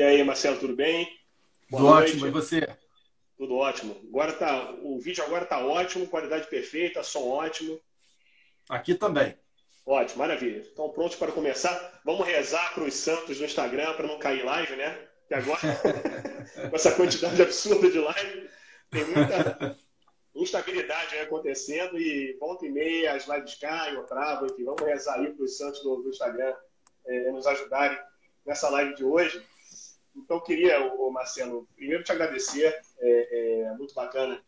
[0.00, 1.06] E aí, Marcelo, tudo bem?
[1.68, 2.12] Boa tudo noite.
[2.12, 2.66] ótimo, e você?
[3.36, 4.00] Tudo ótimo.
[4.08, 7.78] Agora tá, o vídeo agora tá ótimo, qualidade perfeita, som ótimo.
[8.66, 9.36] Aqui também.
[9.84, 10.66] Ótimo, maravilha.
[10.72, 12.00] Então, prontos para começar.
[12.02, 15.06] Vamos rezar para os santos no Instagram para não cair live, né?
[15.28, 15.60] Que agora,
[16.70, 18.48] com essa quantidade absurda de live,
[18.90, 19.76] tem muita
[20.34, 25.30] instabilidade acontecendo e volta e meia as lives caem ou travam, enfim, vamos rezar aí
[25.30, 26.54] para os santos do, do Instagram
[27.04, 27.98] é, nos ajudarem
[28.46, 29.46] nessa live de hoje.
[30.16, 34.42] Então, queria, o Marcelo, primeiro te agradecer, é, é muito bacana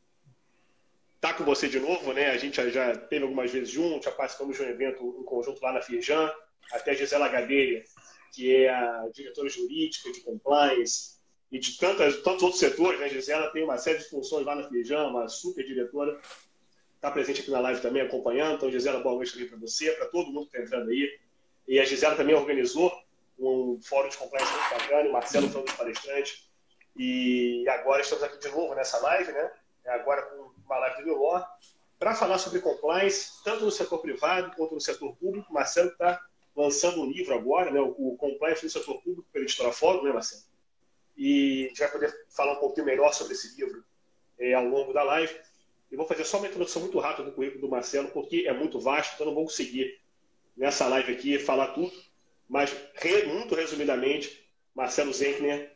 [1.17, 2.31] estar com você de novo, né?
[2.31, 5.73] A gente já teve algumas vezes juntos, já participamos de um evento em conjunto lá
[5.73, 6.33] na Firjan,
[6.73, 7.85] até a Gisela Gadeira,
[8.33, 11.21] que é a diretora jurídica de compliance
[11.51, 13.09] e de tantos outros setores, né?
[13.09, 16.21] Gisela tem uma série de funções lá na Firjan, uma super diretora,
[16.97, 18.57] está presente aqui na live também acompanhando.
[18.57, 21.09] Então, Gisela, boa noite também para você, para todo mundo que está entrando aí.
[21.69, 22.93] E a Gisela também organizou
[23.39, 26.51] um fórum de compliance muito bacana, o Marcelo foi um dos palestrantes.
[26.97, 29.51] E agora estamos aqui de novo nessa live, né?
[29.87, 31.43] Agora com uma live do Biló,
[31.99, 35.51] para falar sobre compliance, tanto no setor privado quanto no setor público.
[35.51, 36.21] O Marcelo está
[36.55, 37.81] lançando um livro agora, né?
[37.81, 40.43] O Compliance no setor público pela editora Fórum, né, Marcelo?
[41.17, 43.85] E a gente vai poder falar um pouquinho melhor sobre esse livro
[44.39, 45.35] é, ao longo da live.
[45.91, 48.81] E vou fazer só uma introdução muito rápida do currículo do Marcelo, porque é muito
[48.81, 50.01] vasto, então não vou conseguir
[50.57, 51.93] nessa live aqui falar tudo.
[52.53, 52.71] Mas,
[53.29, 55.73] muito resumidamente, Marcelo Zenkner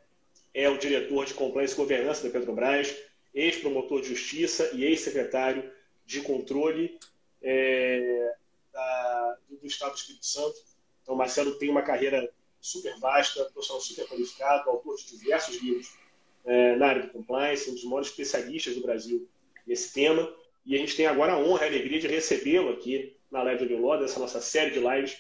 [0.52, 2.94] é o diretor de Compliance e Governança da Petrobras,
[3.32, 5.72] ex-promotor de Justiça e ex-secretário
[6.04, 6.98] de Controle
[7.40, 8.34] é,
[8.70, 10.58] da, do Estado do Espírito Santo.
[11.02, 15.94] Então, Marcelo tem uma carreira super vasta, profissional super qualificado, autor de diversos livros
[16.44, 19.26] é, na área do compliance, um dos maiores especialistas do Brasil
[19.66, 20.30] nesse tema.
[20.66, 23.64] E a gente tem agora a honra e a alegria de recebê-lo aqui na Live
[23.64, 25.16] do Ló, dessa nossa série de lives,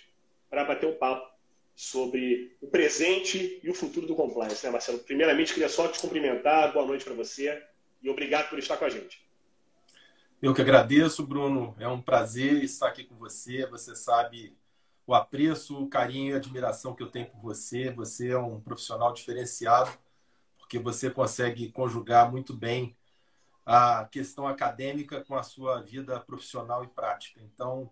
[0.50, 1.34] para bater um papo
[1.76, 4.98] sobre o presente e o futuro do compliance, né, Marcelo?
[5.00, 7.62] Primeiramente, queria só te cumprimentar, boa noite para você
[8.02, 9.24] e obrigado por estar com a gente.
[10.40, 11.76] Eu que agradeço, Bruno.
[11.78, 13.66] É um prazer estar aqui com você.
[13.66, 14.56] Você sabe
[15.06, 17.90] o apreço, o carinho e a admiração que eu tenho por você.
[17.90, 19.90] Você é um profissional diferenciado,
[20.58, 22.96] porque você consegue conjugar muito bem
[23.66, 27.40] a questão acadêmica com a sua vida profissional e prática.
[27.42, 27.90] Então,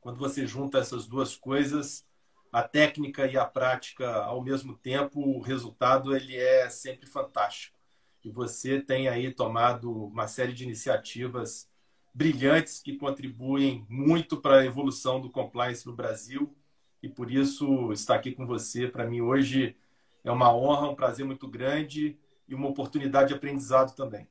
[0.00, 2.07] quando você junta essas duas coisas,
[2.52, 7.76] a técnica e a prática ao mesmo tempo, o resultado ele é sempre fantástico.
[8.24, 11.68] E você tem aí tomado uma série de iniciativas
[12.12, 16.54] brilhantes que contribuem muito para a evolução do compliance no Brasil.
[17.02, 19.76] E por isso estar aqui com você, para mim, hoje
[20.24, 24.26] é uma honra, um prazer muito grande e uma oportunidade de aprendizado também.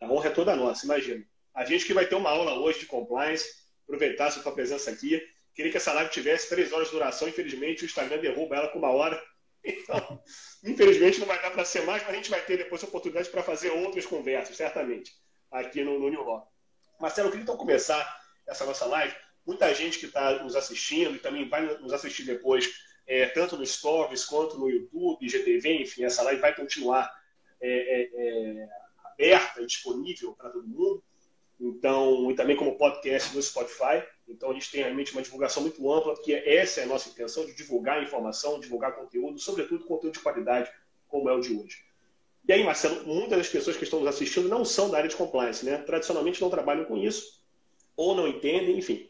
[0.00, 1.24] A honra é toda nossa, imagina.
[1.54, 3.48] A gente que vai ter uma aula hoje de compliance,
[3.84, 5.22] aproveitar a sua presença aqui
[5.54, 7.28] Queria que essa live tivesse três horas de duração.
[7.28, 9.22] Infelizmente, o Instagram derruba ela com uma hora.
[9.66, 10.22] Então,
[10.62, 13.30] infelizmente, não vai dar para ser mais, mas a gente vai ter depois a oportunidade
[13.30, 15.10] para fazer outras conversas, certamente,
[15.50, 16.46] aqui no, no New Law.
[17.00, 18.04] Marcelo, eu queria então começar
[18.46, 19.14] essa nossa live.
[19.46, 22.70] Muita gente que está nos assistindo e também vai nos assistir depois,
[23.06, 27.10] é, tanto no Stories quanto no YouTube, GTV, enfim, essa live vai continuar
[27.58, 28.68] é, é, é
[29.04, 31.02] aberta disponível para todo mundo.
[31.60, 34.04] Então, e também como podcast no Spotify.
[34.28, 37.44] Então, a gente tem realmente uma divulgação muito ampla, porque essa é a nossa intenção,
[37.44, 40.70] de divulgar informação, divulgar conteúdo, sobretudo conteúdo de qualidade,
[41.08, 41.84] como é o de hoje.
[42.46, 45.16] E aí, Marcelo, muitas das pessoas que estão nos assistindo não são da área de
[45.16, 45.78] compliance, né?
[45.78, 47.42] Tradicionalmente não trabalham com isso,
[47.96, 49.08] ou não entendem, enfim,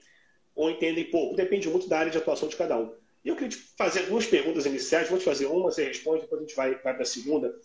[0.54, 1.34] ou entendem pouco.
[1.34, 2.94] Depende muito da área de atuação de cada um.
[3.25, 6.42] E eu queria te fazer duas perguntas iniciais, vou te fazer uma, você responde, depois
[6.42, 7.58] a gente vai, vai para a segunda,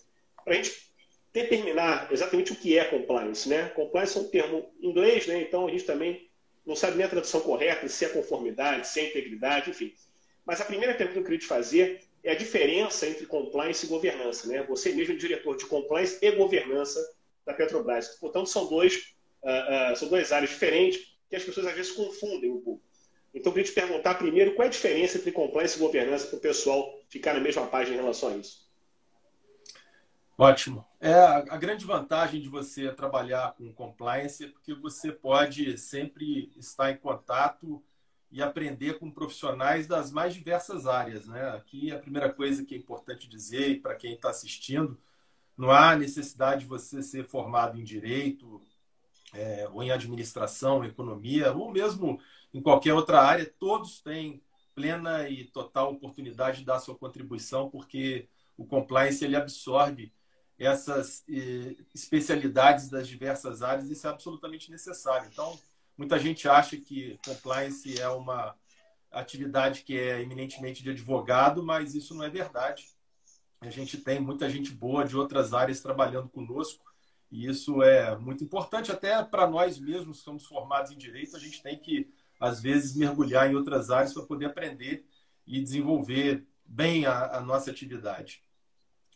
[0.43, 0.89] para a gente
[1.33, 3.47] determinar exatamente o que é compliance.
[3.49, 3.67] Né?
[3.69, 5.41] Compliance é um termo em inglês, né?
[5.41, 6.28] então a gente também
[6.69, 9.91] não sabe nem a tradução correta, se é conformidade, se é integridade, enfim.
[10.45, 13.89] Mas a primeira pergunta que eu queria te fazer é a diferença entre compliance e
[13.89, 14.47] governança.
[14.47, 14.61] Né?
[14.63, 16.99] Você mesmo é diretor de compliance e governança
[17.43, 18.09] da Petrobras.
[18.19, 22.51] Portanto, são, dois, uh, uh, são duas áreas diferentes que as pessoas às vezes confundem
[22.51, 22.83] um pouco.
[23.33, 26.37] Então, eu queria te perguntar primeiro qual é a diferença entre compliance e governança para
[26.37, 28.68] o pessoal ficar na mesma página em relação a isso.
[30.39, 30.85] Ótimo.
[31.01, 36.89] É a, grande vantagem de você trabalhar com compliance é porque você pode sempre estar
[36.89, 37.83] em contato
[38.31, 41.27] e aprender com profissionais das mais diversas áreas.
[41.27, 41.49] Né?
[41.49, 44.97] Aqui a primeira coisa que é importante dizer, para quem está assistindo,
[45.57, 48.61] não há necessidade de você ser formado em direito,
[49.33, 52.17] é, ou em administração, economia, ou mesmo
[52.53, 54.41] em qualquer outra área, todos têm
[54.73, 60.13] plena e total oportunidade de dar sua contribuição, porque o compliance ele absorve
[60.59, 65.29] essas eh, especialidades das diversas áreas, isso é absolutamente necessário.
[65.31, 65.57] Então,
[65.97, 68.55] muita gente acha que compliance é uma
[69.11, 72.89] atividade que é eminentemente de advogado, mas isso não é verdade.
[73.61, 76.83] A gente tem muita gente boa de outras áreas trabalhando conosco
[77.31, 81.35] e isso é muito importante até para nós mesmos que somos formados em direito.
[81.35, 85.05] A gente tem que às vezes mergulhar em outras áreas para poder aprender
[85.45, 88.43] e desenvolver bem a, a nossa atividade.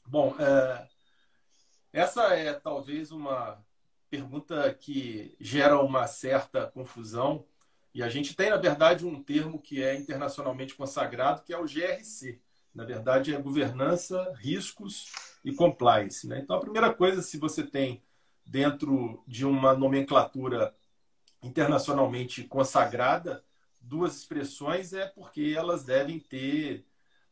[0.06, 0.88] Bom, é,
[1.94, 3.64] essa é talvez uma
[4.10, 7.46] pergunta que gera uma certa confusão
[7.94, 11.66] e a gente tem, na verdade, um termo que é internacionalmente consagrado, que é o
[11.66, 12.42] GRC.
[12.74, 15.12] Na verdade, é governança, riscos
[15.46, 16.28] e compliance.
[16.28, 16.40] Né?
[16.40, 18.04] Então, a primeira coisa, se você tem
[18.44, 20.76] dentro de uma nomenclatura
[21.44, 23.44] internacionalmente consagrada,
[23.80, 26.86] duas expressões é porque elas devem ter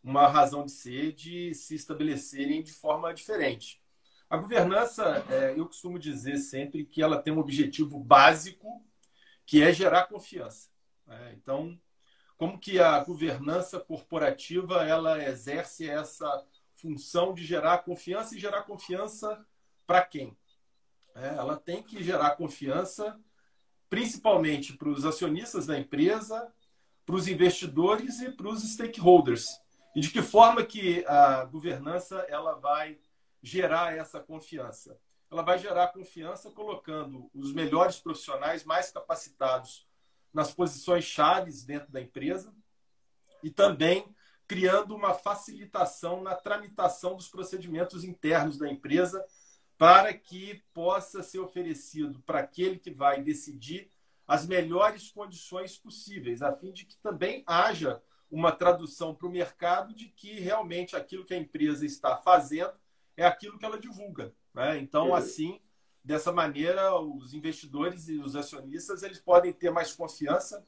[0.04, 3.82] uma razão de ser de se estabelecerem de forma diferente.
[4.32, 8.82] A governança, é, eu costumo dizer sempre que ela tem um objetivo básico
[9.46, 10.70] que é gerar confiança.
[11.06, 11.34] Né?
[11.36, 11.78] Então,
[12.38, 19.46] como que a governança corporativa ela exerce essa função de gerar confiança e gerar confiança
[19.86, 20.38] para quem?
[21.14, 23.20] É, ela tem que gerar confiança
[23.90, 26.50] principalmente para os acionistas da empresa,
[27.06, 29.60] para os investidores e para os stakeholders.
[29.94, 32.98] E de que forma que a governança ela vai
[33.42, 35.00] gerar essa confiança?
[35.32, 39.88] ela vai gerar confiança colocando os melhores profissionais mais capacitados
[40.34, 42.54] nas posições chaves dentro da empresa
[43.42, 44.14] e também
[44.46, 49.26] criando uma facilitação na tramitação dos procedimentos internos da empresa
[49.78, 53.90] para que possa ser oferecido para aquele que vai decidir
[54.28, 59.94] as melhores condições possíveis, a fim de que também haja uma tradução para o mercado
[59.96, 62.74] de que realmente aquilo que a empresa está fazendo
[63.18, 64.34] é aquilo que ela divulga.
[64.54, 64.80] Né?
[64.80, 65.16] Então, uhum.
[65.16, 65.60] assim,
[66.04, 70.66] dessa maneira, os investidores e os acionistas eles podem ter mais confiança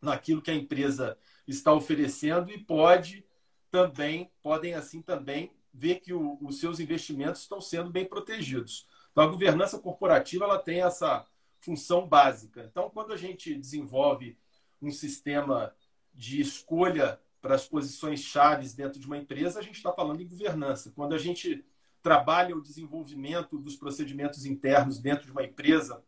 [0.00, 3.24] naquilo que a empresa está oferecendo e pode
[3.70, 8.86] também podem assim também ver que o, os seus investimentos estão sendo bem protegidos.
[9.10, 11.26] Então, a governança corporativa ela tem essa
[11.58, 12.68] função básica.
[12.70, 14.36] Então, quando a gente desenvolve
[14.80, 15.74] um sistema
[16.12, 20.28] de escolha para as posições chaves dentro de uma empresa, a gente está falando em
[20.28, 20.92] governança.
[20.94, 21.64] Quando a gente
[22.02, 26.02] trabalha o desenvolvimento dos procedimentos internos dentro de uma empresa,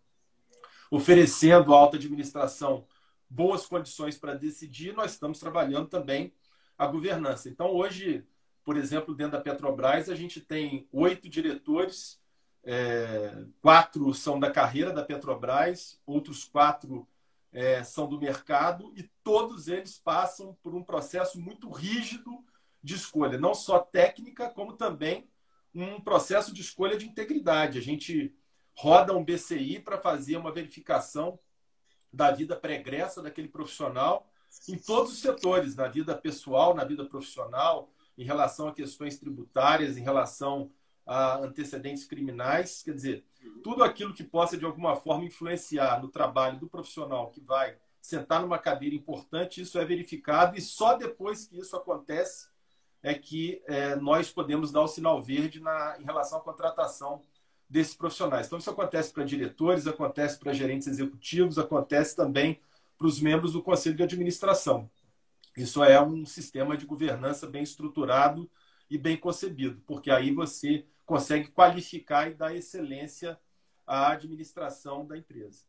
[0.90, 2.86] oferecendo à alta administração
[3.28, 6.32] boas condições para decidir, nós estamos trabalhando também
[6.76, 7.48] a governança.
[7.48, 8.24] Então, hoje,
[8.64, 12.20] por exemplo, dentro da Petrobras, a gente tem oito diretores,
[12.62, 17.06] é, quatro são da carreira da Petrobras, outros quatro
[17.52, 22.44] é, são do mercado, e todos eles passam por um processo muito rígido
[22.82, 25.28] de escolha, não só técnica, como também
[25.74, 27.78] um processo de escolha de integridade.
[27.78, 28.34] A gente
[28.74, 31.38] roda um BCI para fazer uma verificação
[32.12, 34.30] da vida pregressa daquele profissional
[34.68, 39.96] em todos os setores, na vida pessoal, na vida profissional, em relação a questões tributárias,
[39.96, 40.70] em relação
[41.04, 43.24] a antecedentes criminais, quer dizer,
[43.62, 48.40] tudo aquilo que possa de alguma forma influenciar no trabalho do profissional que vai sentar
[48.40, 52.48] numa cadeira importante, isso é verificado e só depois que isso acontece
[53.04, 57.20] é que é, nós podemos dar o sinal verde na, em relação à contratação
[57.68, 58.46] desses profissionais.
[58.46, 62.58] Então, isso acontece para diretores, acontece para gerentes executivos, acontece também
[62.96, 64.90] para os membros do conselho de administração.
[65.54, 68.50] Isso é um sistema de governança bem estruturado
[68.88, 73.38] e bem concebido, porque aí você consegue qualificar e dar excelência
[73.86, 75.60] à administração da empresa.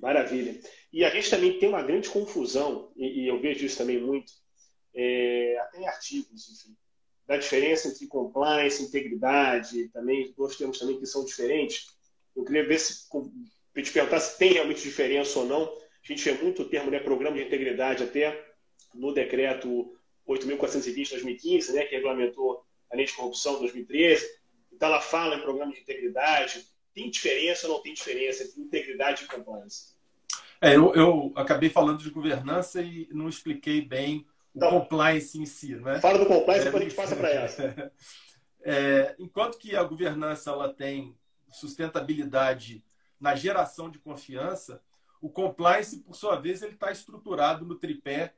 [0.00, 0.58] Maravilha.
[0.92, 4.32] E a gente também tem uma grande confusão, e, eu vejo isso também muito,
[4.94, 6.76] é, até em artigos, enfim,
[7.26, 11.86] da diferença entre compliance, integridade, também dois termos também que são diferentes.
[12.34, 15.62] Eu queria ver se te perguntar se tem realmente diferença ou não.
[15.62, 18.52] A gente vê muito o termo, né, programa de integridade até
[18.94, 24.26] no decreto 8.420 de 2015, né, que regulamentou a lei de corrupção de 2013.
[24.72, 26.66] Então ela fala em programa de integridade.
[26.92, 29.94] Tem diferença ou não tem diferença entre integridade e compliance?
[30.60, 35.76] É, eu, eu acabei falando de governança e não expliquei bem então, compliance em si.
[35.76, 36.00] Né?
[36.00, 37.92] Fala do compliance, depois a gente passa para essa.
[38.62, 41.16] É, enquanto que a governança ela tem
[41.50, 42.84] sustentabilidade
[43.18, 44.82] na geração de confiança,
[45.18, 48.34] o compliance, por sua vez, ele está estruturado no tripé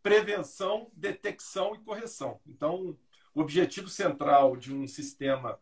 [0.00, 2.38] prevenção, detecção e correção.
[2.46, 2.96] Então,
[3.34, 5.58] o objetivo central de um sistema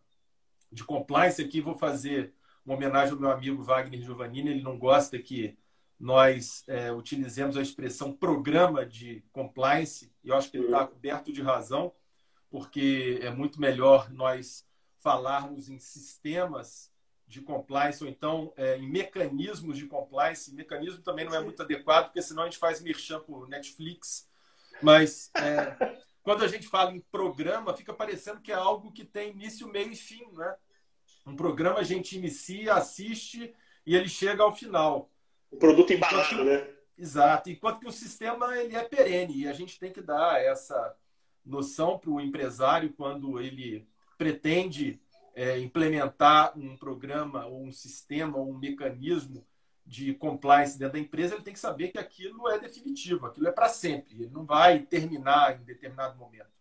[0.70, 2.34] de compliance, aqui vou fazer
[2.66, 5.56] uma homenagem ao meu amigo Wagner Giovannini, ele não gosta que
[6.02, 11.32] nós é, utilizemos a expressão programa de compliance, e eu acho que ele está coberto
[11.32, 11.92] de razão,
[12.50, 14.66] porque é muito melhor nós
[14.98, 16.90] falarmos em sistemas
[17.24, 20.52] de compliance ou então é, em mecanismos de compliance.
[20.52, 24.28] Mecanismo também não é muito adequado, porque senão a gente faz merchan por Netflix.
[24.82, 29.30] Mas é, quando a gente fala em programa, fica parecendo que é algo que tem
[29.30, 30.56] início, meio e fim, né?
[31.24, 33.54] Um programa a gente inicia, assiste
[33.86, 35.11] e ele chega ao final.
[35.52, 36.68] O produto embalado, que, né?
[36.98, 37.50] Exato.
[37.50, 40.96] Enquanto que o sistema ele é perene e a gente tem que dar essa
[41.44, 45.00] noção para o empresário quando ele pretende
[45.34, 49.46] é, implementar um programa ou um sistema ou um mecanismo
[49.84, 53.52] de compliance dentro da empresa, ele tem que saber que aquilo é definitivo, aquilo é
[53.52, 56.52] para sempre, ele não vai terminar em determinado momento.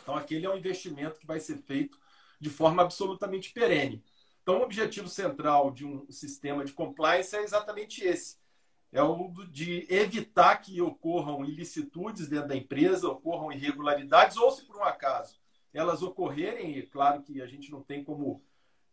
[0.00, 1.98] Então, aquele é um investimento que vai ser feito
[2.38, 4.04] de forma absolutamente perene.
[4.42, 8.36] Então, o objetivo central de um sistema de compliance é exatamente esse:
[8.90, 14.76] é o de evitar que ocorram ilicitudes dentro da empresa, ocorram irregularidades, ou se por
[14.76, 15.40] um acaso
[15.72, 18.42] elas ocorrerem, e claro que a gente não tem como,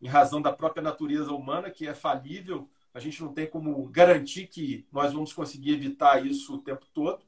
[0.02, 4.48] em razão da própria natureza humana, que é falível, a gente não tem como garantir
[4.48, 7.22] que nós vamos conseguir evitar isso o tempo todo.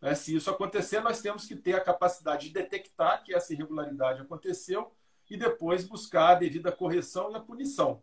[0.00, 0.14] Né?
[0.14, 4.90] Se isso acontecer, nós temos que ter a capacidade de detectar que essa irregularidade aconteceu
[5.30, 8.02] e depois buscar a devida correção e a punição.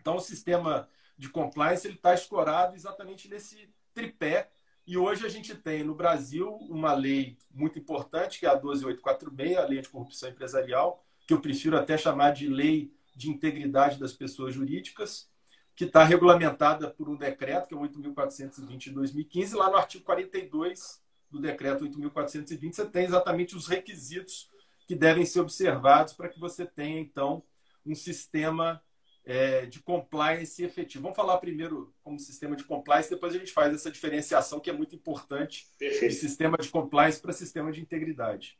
[0.00, 4.50] Então, o sistema de compliance está escorado exatamente nesse tripé.
[4.86, 9.58] E hoje a gente tem no Brasil uma lei muito importante, que é a 12846,
[9.58, 14.54] a Lei Anticorrupção Empresarial, que eu prefiro até chamar de Lei de Integridade das Pessoas
[14.54, 15.30] Jurídicas,
[15.76, 19.54] que está regulamentada por um decreto, que é o 8.420 de 2015.
[19.54, 24.49] Lá no artigo 42 do decreto 8.420, você tem exatamente os requisitos
[24.90, 27.44] que devem ser observados para que você tenha, então,
[27.86, 28.82] um sistema
[29.24, 31.02] é, de compliance efetivo.
[31.02, 34.72] Vamos falar primeiro como sistema de compliance, depois a gente faz essa diferenciação que é
[34.72, 36.10] muito importante Perfeito.
[36.10, 38.58] de sistema de compliance para sistema de integridade.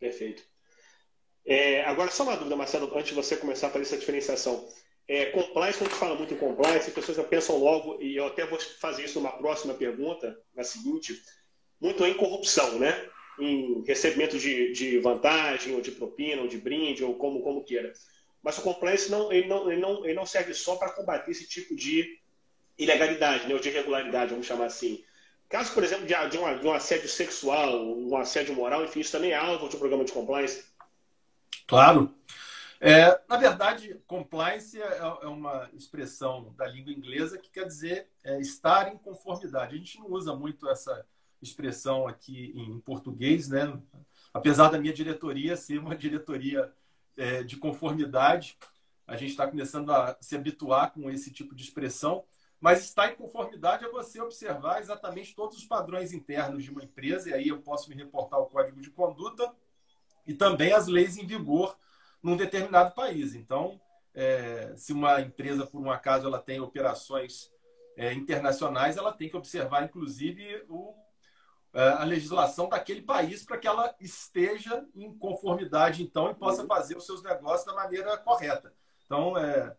[0.00, 0.42] Perfeito.
[1.46, 4.68] É, agora, só uma dúvida, Marcelo, antes de você começar a fazer essa diferenciação.
[5.06, 8.16] É, compliance, quando a gente fala muito em compliance, as pessoas já pensam logo, e
[8.16, 11.22] eu até vou fazer isso numa próxima pergunta, na seguinte,
[11.80, 13.08] muito em corrupção, né?
[13.38, 17.92] Em recebimento de, de vantagem, ou de propina, ou de brinde, ou como, como queira.
[18.42, 21.48] Mas o compliance não, ele não, ele não, ele não serve só para combater esse
[21.48, 22.20] tipo de
[22.78, 23.54] ilegalidade, né?
[23.54, 25.02] ou de irregularidade, vamos chamar assim.
[25.48, 29.12] Caso, por exemplo, de, de, um, de um assédio sexual, um assédio moral, enfim, isso
[29.12, 30.64] também é alvo de um programa de compliance?
[31.66, 32.14] Claro.
[32.80, 38.40] É, na verdade, compliance é, é, uma expressão da língua inglesa que quer dizer é,
[38.40, 39.74] estar em conformidade.
[39.74, 41.06] A gente não usa muito essa
[41.44, 43.80] expressão aqui em português, né?
[44.32, 46.72] Apesar da minha diretoria ser uma diretoria
[47.16, 48.58] é, de conformidade,
[49.06, 52.24] a gente está começando a se habituar com esse tipo de expressão.
[52.60, 57.28] Mas estar em conformidade é você observar exatamente todos os padrões internos de uma empresa,
[57.28, 59.54] e aí eu posso me reportar ao código de conduta
[60.26, 61.76] e também as leis em vigor
[62.22, 63.34] num determinado país.
[63.34, 63.78] Então,
[64.14, 67.52] é, se uma empresa, por um acaso, ela tem operações
[67.98, 70.94] é, internacionais, ela tem que observar, inclusive, o,
[71.74, 77.04] a legislação daquele país para que ela esteja em conformidade, então, e possa fazer os
[77.04, 78.72] seus negócios da maneira correta.
[79.04, 79.76] Então, é,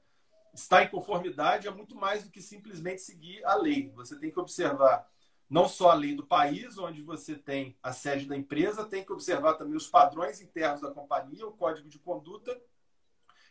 [0.53, 3.91] estar em conformidade é muito mais do que simplesmente seguir a lei.
[3.95, 5.09] Você tem que observar
[5.49, 9.13] não só a lei do país, onde você tem a sede da empresa, tem que
[9.13, 12.59] observar também os padrões internos da companhia, o código de conduta,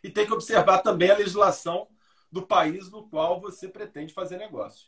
[0.03, 1.87] e tem que observar também a legislação
[2.31, 4.87] do país no qual você pretende fazer negócio.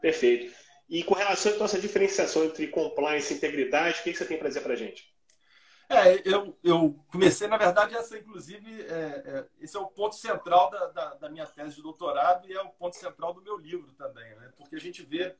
[0.00, 0.52] Perfeito.
[0.90, 4.36] E com relação então, a essa diferenciação entre compliance e integridade, o que você tem
[4.36, 5.14] para dizer para a gente?
[5.88, 10.68] É, eu, eu comecei, na verdade, essa, inclusive, é, é, esse é o ponto central
[10.68, 13.92] da, da, da, minha tese de doutorado e é o ponto central do meu livro
[13.92, 14.52] também, né?
[14.56, 15.36] porque a gente vê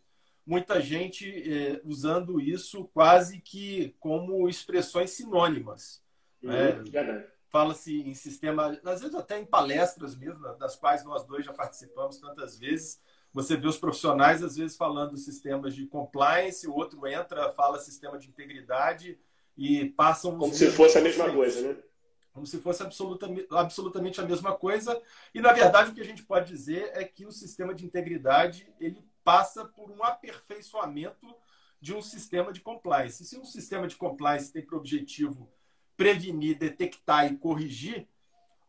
[0.46, 6.02] muita gente é, usando isso quase que como expressões sinônimas.
[6.42, 7.26] Uhum, né?
[7.48, 12.18] Fala-se em sistema, às vezes até em palestras mesmo, das quais nós dois já participamos
[12.18, 13.00] tantas vezes.
[13.32, 18.18] Você vê os profissionais, às vezes, falando sistemas de compliance, o outro entra, fala sistema
[18.18, 19.18] de integridade
[19.56, 20.36] e passam.
[20.36, 21.76] Como se fosse a mesma coisa, né?
[22.32, 25.00] Como se fosse absolutamente, absolutamente a mesma coisa.
[25.34, 28.72] E, na verdade, o que a gente pode dizer é que o sistema de integridade
[28.80, 31.26] ele passa por um aperfeiçoamento
[31.80, 33.24] de um sistema de compliance.
[33.24, 35.50] Se um sistema de compliance tem por objetivo
[35.96, 38.08] prevenir, detectar e corrigir,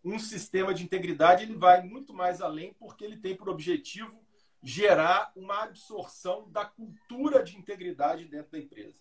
[0.03, 4.20] um sistema de integridade ele vai muito mais além porque ele tem por objetivo
[4.61, 8.99] gerar uma absorção da cultura de integridade dentro da empresa.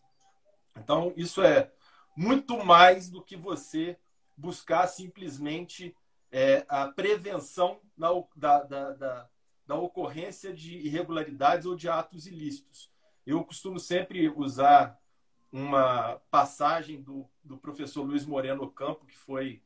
[0.76, 1.71] Então, isso é
[2.17, 3.99] muito mais do que você
[4.37, 5.95] buscar simplesmente
[6.33, 8.11] é, a prevenção da,
[8.62, 9.29] da, da,
[9.67, 12.90] da ocorrência de irregularidades ou de atos ilícitos.
[13.26, 14.99] Eu costumo sempre usar
[15.52, 19.61] uma passagem do, do professor Luiz Moreno Campo, que foi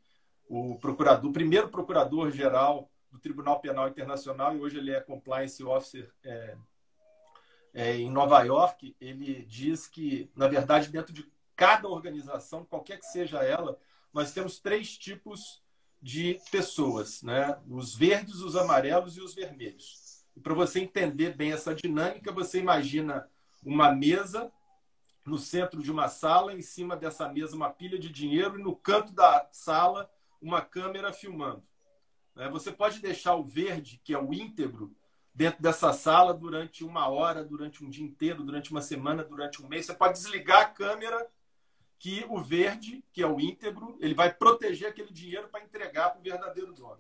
[0.48, 6.12] o procurador, o primeiro procurador-geral do Tribunal Penal Internacional e hoje ele é compliance officer
[6.24, 6.56] é,
[7.72, 8.96] é, em Nova York.
[9.00, 13.78] Ele diz que, na verdade, dentro de cada organização, qualquer que seja ela,
[14.12, 15.62] nós temos três tipos
[16.02, 17.56] de pessoas, né?
[17.68, 20.24] Os verdes, os amarelos e os vermelhos.
[20.36, 23.30] E para você entender bem essa dinâmica, você imagina
[23.64, 24.52] uma mesa
[25.24, 28.74] no centro de uma sala, em cima dessa mesa uma pilha de dinheiro e no
[28.74, 30.10] canto da sala
[30.42, 31.62] uma câmera filmando.
[32.34, 32.48] Né?
[32.48, 34.94] Você pode deixar o verde, que é o íntegro,
[35.34, 39.68] dentro dessa sala durante uma hora, durante um dia inteiro, durante uma semana, durante um
[39.68, 39.86] mês.
[39.86, 41.28] Você pode desligar a câmera
[41.98, 46.20] que o verde, que é o íntegro, ele vai proteger aquele dinheiro para entregar para
[46.20, 46.98] o verdadeiro dono.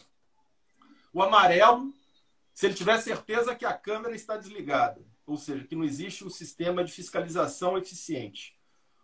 [1.12, 1.92] O amarelo,
[2.52, 6.30] se ele tiver certeza que a câmera está desligada, ou seja, que não existe um
[6.30, 8.58] sistema de fiscalização eficiente,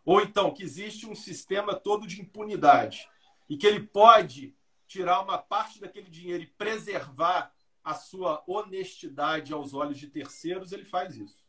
[0.05, 3.09] ou então que existe um sistema todo de impunidade
[3.49, 4.55] e que ele pode
[4.91, 10.85] tirar uma parte daquele dinheiro e preservar a sua honestidade aos olhos de terceiros, ele
[10.85, 11.47] faz isso.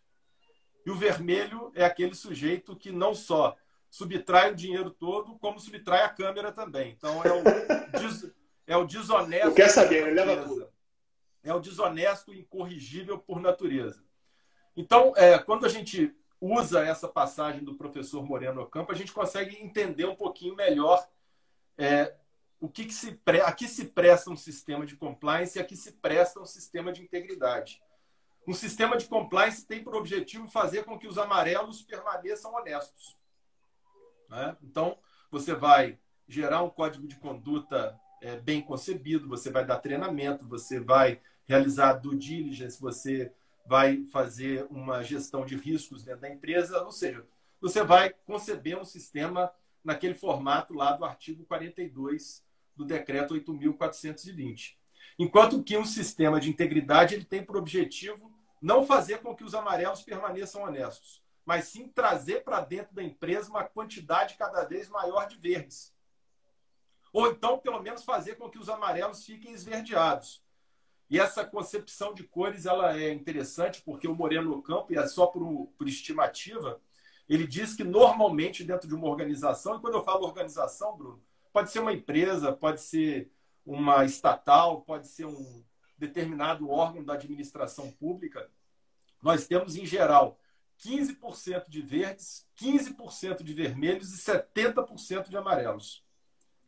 [0.86, 3.58] E o vermelho é aquele sujeito que não só
[3.90, 6.92] subtrai o dinheiro todo, como subtrai a câmera também.
[6.92, 8.32] Então é o, des,
[8.68, 9.48] é o desonesto.
[9.48, 10.70] Não quer saber, ele leva tudo.
[11.44, 14.04] É o desonesto incorrigível por natureza.
[14.78, 19.58] Então, é, quando a gente usa essa passagem do professor Moreno Ocampo, a gente consegue
[19.58, 21.04] entender um pouquinho melhor
[21.76, 22.16] é,
[22.62, 23.42] o que, que se pre...
[23.42, 26.94] a que se presta um sistema de compliance e a que se presta um sistema
[26.94, 27.82] de integridade.
[28.48, 33.18] Um sistema de compliance tem por objetivo fazer com que os amarelos permaneçam honestos.
[34.30, 34.56] Né?
[34.62, 34.98] Então,
[35.32, 40.80] você vai gerar um código de conduta é, bem concebido, você vai dar treinamento, você
[40.80, 43.34] vai realizar due diligence, você
[43.66, 47.26] vai fazer uma gestão de riscos dentro da empresa, ou seja,
[47.60, 49.52] você vai conceber um sistema
[49.84, 52.44] naquele formato lá do artigo 42
[52.76, 54.76] do decreto 8.420.
[55.18, 59.56] Enquanto que um sistema de integridade ele tem por objetivo não fazer com que os
[59.56, 65.28] amarelos permaneçam honestos, mas sim trazer para dentro da empresa uma quantidade cada vez maior
[65.28, 65.94] de verdes.
[67.12, 70.42] Ou então, pelo menos, fazer com que os amarelos fiquem esverdeados.
[71.10, 75.28] E essa concepção de cores ela é interessante porque o Moreno Campo, e é só
[75.28, 76.80] por, por estimativa,
[77.28, 81.72] ele diz que normalmente dentro de uma organização, e quando eu falo organização, Bruno, pode
[81.72, 83.32] ser uma empresa, pode ser
[83.66, 85.64] uma estatal, pode ser um
[85.98, 88.50] determinado órgão da administração pública,
[89.22, 90.40] nós temos em geral
[90.80, 96.04] 15% de verdes, 15% de vermelhos e 70% de amarelos.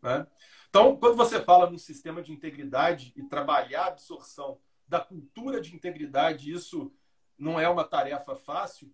[0.02, 0.28] Né?
[0.69, 5.74] Então, quando você fala num sistema de integridade e trabalhar a absorção da cultura de
[5.74, 6.93] integridade, isso
[7.38, 8.93] não é uma tarefa fácil.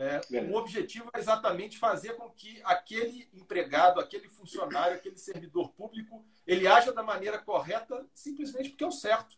[0.00, 6.24] É, o objetivo é exatamente fazer com que aquele empregado, aquele funcionário, aquele servidor público,
[6.46, 9.36] ele haja da maneira correta simplesmente porque é o certo.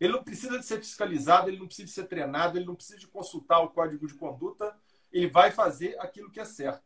[0.00, 2.98] Ele não precisa de ser fiscalizado, ele não precisa de ser treinado, ele não precisa
[2.98, 4.76] de consultar o código de conduta,
[5.12, 6.82] ele vai fazer aquilo que é certo.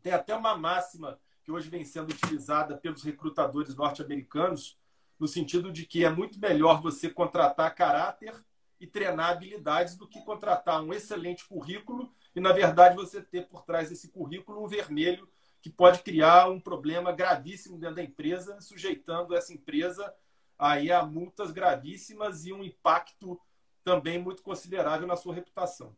[0.00, 4.78] Tem até uma máxima que hoje vem sendo utilizada pelos recrutadores norte-americanos,
[5.18, 8.34] no sentido de que é muito melhor você contratar caráter
[8.80, 13.64] e treinar habilidades do que contratar um excelente currículo e, na verdade, você ter por
[13.64, 15.28] trás desse currículo um vermelho
[15.60, 20.14] que pode criar um problema gravíssimo dentro da empresa, sujeitando essa empresa
[20.56, 23.40] aí a multas gravíssimas e um impacto
[23.82, 25.96] também muito considerável na sua reputação.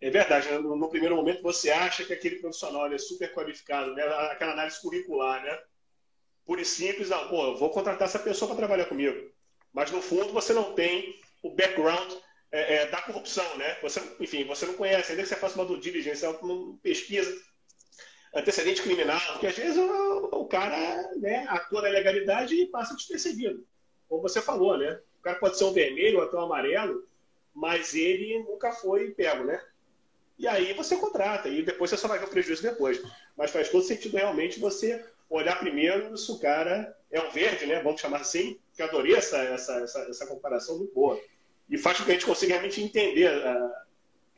[0.00, 0.58] É verdade, né?
[0.58, 4.02] no, primeiro momento você acha que aquele profissional é super qualificado, né?
[4.30, 5.60] aquela análise curricular, né?
[6.46, 9.30] Pura e simples, não, pô, vou contratar essa pessoa para trabalhar comigo.
[9.70, 12.10] Mas no fundo você não tem o background
[12.52, 13.78] é, é, da corrupção, né?
[13.80, 17.34] Você, enfim, você não conhece, ainda que você faça uma due diligence, uma pesquisa
[18.34, 23.66] antecedente criminal, porque às vezes o, o cara né, atua na legalidade e passa despercebido.
[24.08, 25.00] Como você falou, né?
[25.18, 27.08] O cara pode ser um vermelho ou até um amarelo,
[27.54, 29.62] mas ele nunca foi pego, né?
[30.38, 33.02] E aí você contrata, e depois você só vai ver o prejuízo depois.
[33.36, 37.82] Mas faz todo sentido realmente você olhar primeiro se o cara é um verde, né?
[37.82, 41.18] Vamos chamar assim, que adorei essa, essa, essa, essa comparação muito boa.
[41.72, 43.84] E faz com que a gente consiga realmente entender a,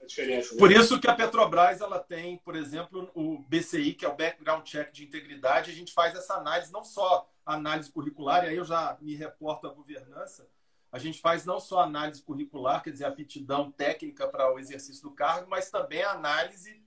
[0.01, 0.55] a diferença.
[0.55, 0.59] Né?
[0.61, 4.65] Por isso que a Petrobras ela tem, por exemplo, o BCI, que é o Background
[4.65, 8.65] Check de Integridade, a gente faz essa análise, não só análise curricular, e aí eu
[8.65, 10.49] já me reporto à governança,
[10.93, 15.11] a gente faz não só análise curricular, quer dizer, aptidão técnica para o exercício do
[15.11, 16.81] cargo, mas também a análise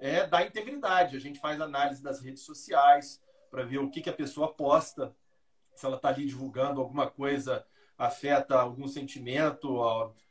[0.00, 1.16] é, da integridade.
[1.16, 5.14] A gente faz análise das redes sociais para ver o que, que a pessoa posta,
[5.76, 7.64] se ela está ali divulgando alguma coisa
[8.04, 9.80] afeta algum sentimento,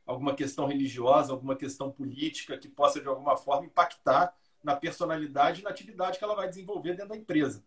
[0.06, 5.64] alguma questão religiosa, alguma questão política que possa de alguma forma impactar na personalidade e
[5.64, 7.64] na atividade que ela vai desenvolver dentro da empresa.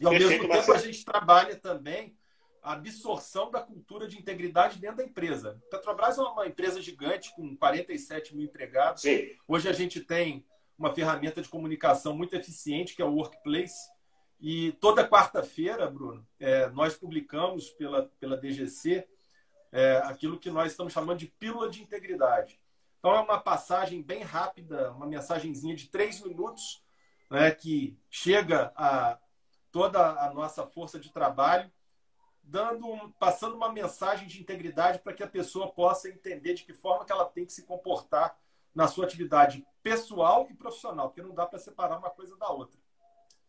[0.00, 2.16] E ao mesmo tempo a gente trabalha também
[2.62, 5.60] a absorção da cultura de integridade dentro da empresa.
[5.70, 9.02] Petrobras é uma empresa gigante com 47 mil empregados.
[9.02, 9.28] Sim.
[9.46, 10.46] Hoje a gente tem
[10.78, 13.90] uma ferramenta de comunicação muito eficiente, que é o Workplace.
[14.40, 19.06] E toda quarta-feira, Bruno, é, nós publicamos pela, pela DGC
[19.76, 22.58] é, aquilo que nós estamos chamando de pílula de integridade.
[22.98, 26.82] Então, é uma passagem bem rápida, uma mensagenzinha de três minutos,
[27.30, 29.18] né, que chega a
[29.70, 31.70] toda a nossa força de trabalho,
[32.42, 32.86] dando,
[33.18, 37.12] passando uma mensagem de integridade para que a pessoa possa entender de que forma que
[37.12, 38.34] ela tem que se comportar
[38.74, 42.80] na sua atividade pessoal e profissional, porque não dá para separar uma coisa da outra.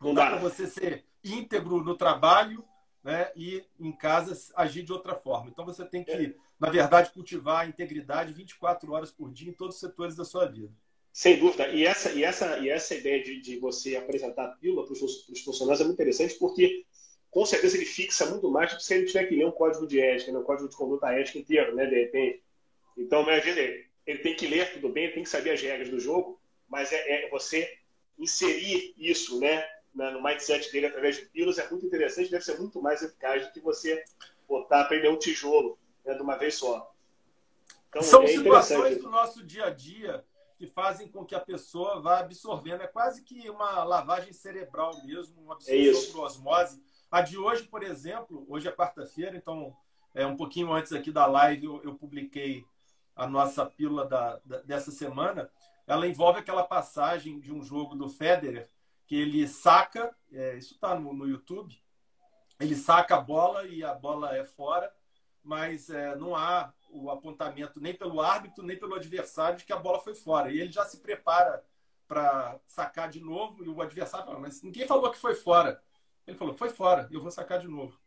[0.02, 2.68] Não, dá, para você ser íntegro no trabalho
[3.08, 5.50] né, e em casa agir de outra forma.
[5.50, 6.34] Então você tem que, é.
[6.60, 10.46] na verdade, cultivar a integridade 24 horas por dia em todos os setores da sua
[10.46, 10.74] vida.
[11.13, 11.70] Sem dúvida.
[11.70, 15.41] E essa, e essa, e essa ideia de, de você apresentar a pílula para os
[15.41, 16.86] funcionários é muito interessante, porque
[17.32, 19.88] com certeza ele fixa muito mais do que se ele tiver que ler um código
[19.88, 22.43] de ética, né, um código de conduta ética inteiro, né, de repente.
[22.98, 23.58] Então, imagina,
[24.06, 26.91] ele tem que ler tudo bem, ele tem que saber as regras do jogo, mas
[26.91, 27.74] é, é você
[28.20, 29.65] inserir isso né,
[29.98, 33.52] no mindset dele através de pílulas é muito interessante, deve ser muito mais eficaz do
[33.52, 34.04] que você
[34.48, 36.94] botar ele um tijolo né, de uma vez só.
[37.90, 40.24] Então, São é situações do nosso dia a dia
[40.58, 42.82] que fazem com que a pessoa vá absorvendo.
[42.82, 46.82] É quase que uma lavagem cerebral mesmo, uma absorção é por osmose.
[47.12, 49.76] A de hoje, por exemplo, hoje é quarta-feira, então
[50.14, 52.66] é um pouquinho antes aqui da live eu, eu publiquei
[53.16, 55.50] a nossa pílula da, da, dessa semana,
[55.88, 58.70] ela envolve aquela passagem de um jogo do Federer,
[59.08, 61.82] que ele saca, é, isso está no, no, YouTube,
[62.60, 64.93] ele saca a bola e a bola é fora,
[65.41, 69.78] mas é, não há o apontamento nem pelo árbitro, nem pelo adversário de que a
[69.78, 70.52] bola foi fora.
[70.52, 71.63] E ele já se prepara
[72.06, 75.82] para sacar de novo, e o adversário fala, mas ninguém falou que foi fora.
[76.26, 77.98] Ele falou, foi fora, eu vou sacar de novo.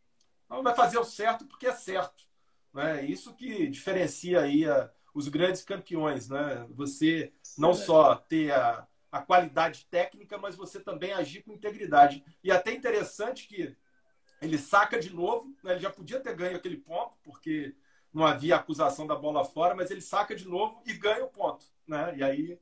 [0.44, 2.24] Então vai fazer o certo porque é certo.
[2.74, 3.06] Né?
[3.06, 6.66] Isso que diferencia aí a, os grandes campeões, né?
[6.70, 12.24] Você não só ter a, a qualidade técnica, mas você também agir com integridade.
[12.42, 13.76] E até interessante que
[14.40, 15.72] ele saca de novo, né?
[15.72, 17.74] ele já podia ter ganho aquele ponto, porque
[18.12, 21.66] não havia acusação da bola fora, mas ele saca de novo e ganha o ponto.
[21.86, 22.14] Né?
[22.16, 22.58] E aí,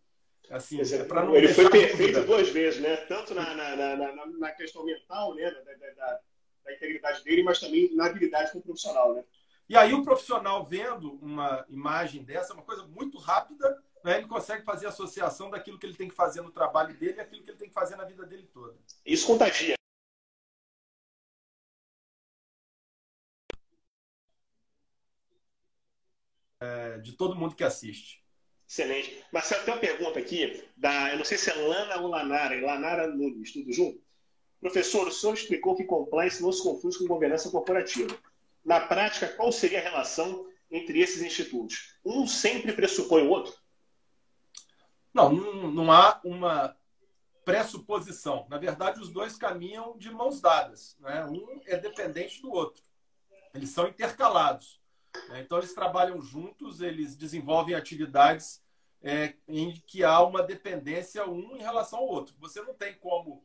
[0.50, 2.96] assim, é, para não Ele foi perfeito duas vezes, né?
[2.96, 5.50] Tanto na, na, na, na questão mental, né?
[5.50, 6.20] Da, da, da,
[6.64, 9.24] da, integridade dele, mas também na habilidade como profissional, né?
[9.68, 14.64] E aí o profissional vendo uma imagem dessa, uma coisa muito rápida, né, ele consegue
[14.64, 17.58] fazer associação daquilo que ele tem que fazer no trabalho dele e aquilo que ele
[17.58, 18.74] tem que fazer na vida dele toda.
[19.04, 19.74] Isso contagia.
[26.60, 28.24] É, de todo mundo que assiste.
[28.66, 29.22] Excelente.
[29.30, 33.06] Marcelo, tem uma pergunta aqui, da, eu não sei se é Lana ou Lanara, Lanara
[33.06, 34.02] Nunes, tudo junto?
[34.60, 38.18] Professor, o senhor explicou que compliance não se confunde com governança corporativa.
[38.64, 41.94] Na prática, qual seria a relação entre esses institutos?
[42.04, 43.54] Um sempre pressupõe o outro?
[45.18, 46.76] Não, não, não há uma
[47.44, 48.46] pressuposição.
[48.48, 50.96] Na verdade, os dois caminham de mãos dadas.
[51.00, 51.24] Né?
[51.24, 52.82] Um é dependente do outro.
[53.54, 54.80] Eles são intercalados.
[55.30, 55.40] Né?
[55.40, 58.62] Então, eles trabalham juntos, eles desenvolvem atividades
[59.02, 62.34] é, em que há uma dependência um em relação ao outro.
[62.38, 63.44] Você não tem como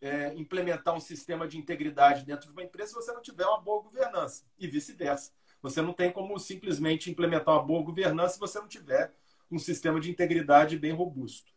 [0.00, 3.60] é, implementar um sistema de integridade dentro de uma empresa se você não tiver uma
[3.60, 5.32] boa governança e vice-versa.
[5.60, 9.14] Você não tem como simplesmente implementar uma boa governança se você não tiver
[9.52, 11.52] um sistema de integridade bem robusto.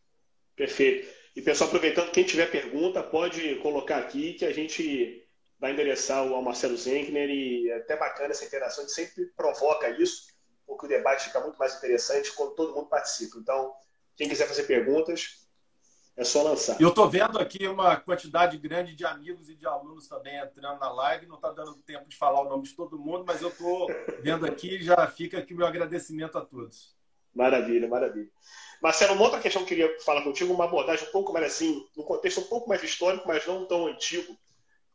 [0.56, 1.08] Perfeito.
[1.36, 5.26] E pessoal, aproveitando, quem tiver pergunta, pode colocar aqui que a gente
[5.60, 9.90] vai endereçar ao Marcelo Zenkner e é até bacana essa interação, a gente sempre provoca
[9.90, 10.28] isso,
[10.66, 13.38] porque o debate fica muito mais interessante quando todo mundo participa.
[13.38, 13.74] Então,
[14.16, 15.46] quem quiser fazer perguntas,
[16.18, 16.80] é só lançar.
[16.80, 20.90] Eu estou vendo aqui uma quantidade grande de amigos e de alunos também entrando na
[20.90, 21.28] live.
[21.28, 23.88] Não está dando tempo de falar o nome de todo mundo, mas eu estou
[24.22, 26.96] vendo aqui e já fica aqui o meu agradecimento a todos.
[27.36, 28.30] Maravilha, maravilha.
[28.82, 31.86] Marcelo, uma outra questão que eu queria falar contigo, uma abordagem um pouco mais assim,
[31.95, 34.38] num contexto um pouco mais histórico, mas não tão antigo,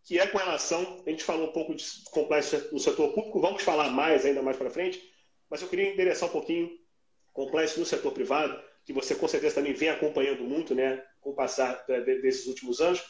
[0.04, 3.62] que é com relação, a gente falou um pouco de compliance no setor público, vamos
[3.62, 5.02] falar mais ainda mais para frente,
[5.50, 6.70] mas eu queria endereçar um pouquinho
[7.32, 11.34] compliance no setor privado, que você com certeza também vem acompanhando muito, né, com o
[11.34, 13.02] passar desses últimos anos,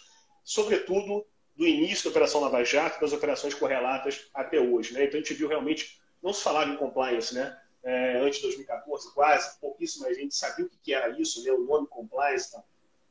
[0.42, 1.24] sobretudo
[1.56, 4.94] do início da Operação Lava Jato, das operações correlatas até hoje.
[4.94, 5.04] Né?
[5.04, 7.56] Então a gente viu realmente, não se falava em compliance, né?
[7.82, 11.50] É, antes de 2014, quase, pouquíssima gente sabia o que era isso, né?
[11.50, 12.62] o nome compliance, tá?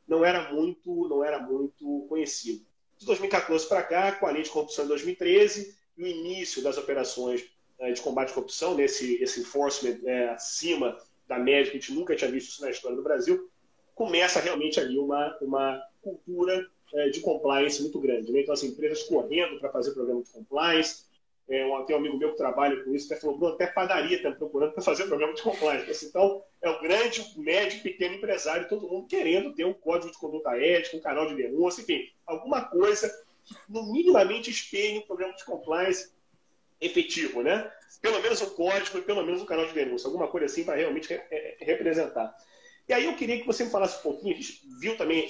[0.06, 2.64] não era muito, não era muito conhecido.
[2.98, 6.76] De 2014 para cá, com a lei de corrupção em 2013 e o início das
[6.76, 7.44] operações
[7.78, 9.24] é, de combate à corrupção, nesse né?
[9.24, 12.96] esse enforcement é, acima da média, que a gente nunca tinha visto isso na história
[12.96, 13.50] do Brasil,
[13.94, 18.32] começa realmente ali uma, uma cultura é, de compliance muito grande.
[18.32, 18.40] Né?
[18.40, 21.04] Então, as empresas correndo para fazer programa de compliance,
[21.50, 24.16] É, um, tem um amigo meu que trabalha com isso, até falou, Bruno, até padaria
[24.16, 26.06] está procurando para fazer programa de compliance.
[26.06, 30.56] Então, é o grande, médio, pequeno empresário, todo mundo querendo ter um código de conduta
[30.56, 33.08] ética, um canal de denúncia, enfim, alguma coisa
[33.44, 36.12] que no minimamente espelhe um programa de compliance
[36.80, 37.68] efetivo, né?
[38.00, 40.76] Pelo menos um código e pelo menos um canal de denúncia, alguma coisa assim para
[40.76, 42.32] realmente re representar.
[42.88, 45.26] E aí eu queria que você me falasse um pouquinho, a gente viu também,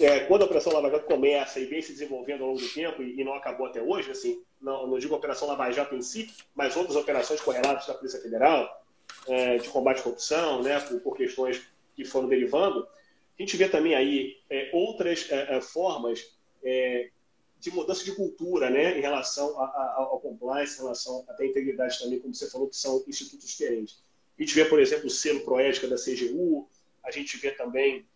[0.00, 3.02] é, quando a Operação Lava Jato começa e vem se desenvolvendo ao longo do tempo
[3.02, 6.02] e, e não acabou até hoje, assim, não, não, digo a Operação Lava Jato em
[6.02, 8.84] si, mas outras operações correlatas da Polícia Federal,
[9.26, 11.62] é, de combate à corrupção, né, por, por, questões
[11.96, 12.86] que foram derivando,
[13.38, 17.08] a gente vê também aí é, outras é, é, formas é,
[17.58, 21.46] de mudança de cultura né, em relação a, a, ao compliance, em relação até à
[21.46, 24.02] integridade também, como você falou, que são institutos diferentes.
[24.38, 26.68] A gente vê, por exemplo, o selo Proética da CGU,
[27.02, 28.06] a gente vê também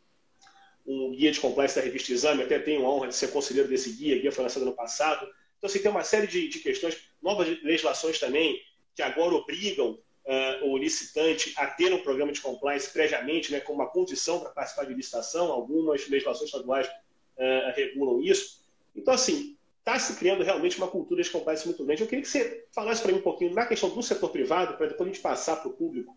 [0.87, 3.91] um guia de compliance da revista Exame, até tenho a honra de ser conselheiro desse
[3.91, 5.27] guia, guia foi lançado ano passado.
[5.59, 8.61] Então, assim, tem uma série de, de questões, novas legislações também,
[8.95, 13.81] que agora obrigam uh, o licitante a ter um programa de compliance previamente, né, como
[13.81, 15.51] uma condição para participar de licitação.
[15.51, 18.63] Algumas legislações estaduais uh, regulam isso.
[18.95, 22.03] Então, assim, está se criando realmente uma cultura de compliance muito grande.
[22.03, 24.87] Eu queria que você falasse para mim um pouquinho na questão do setor privado, para
[24.87, 26.14] depois a gente passar para o público.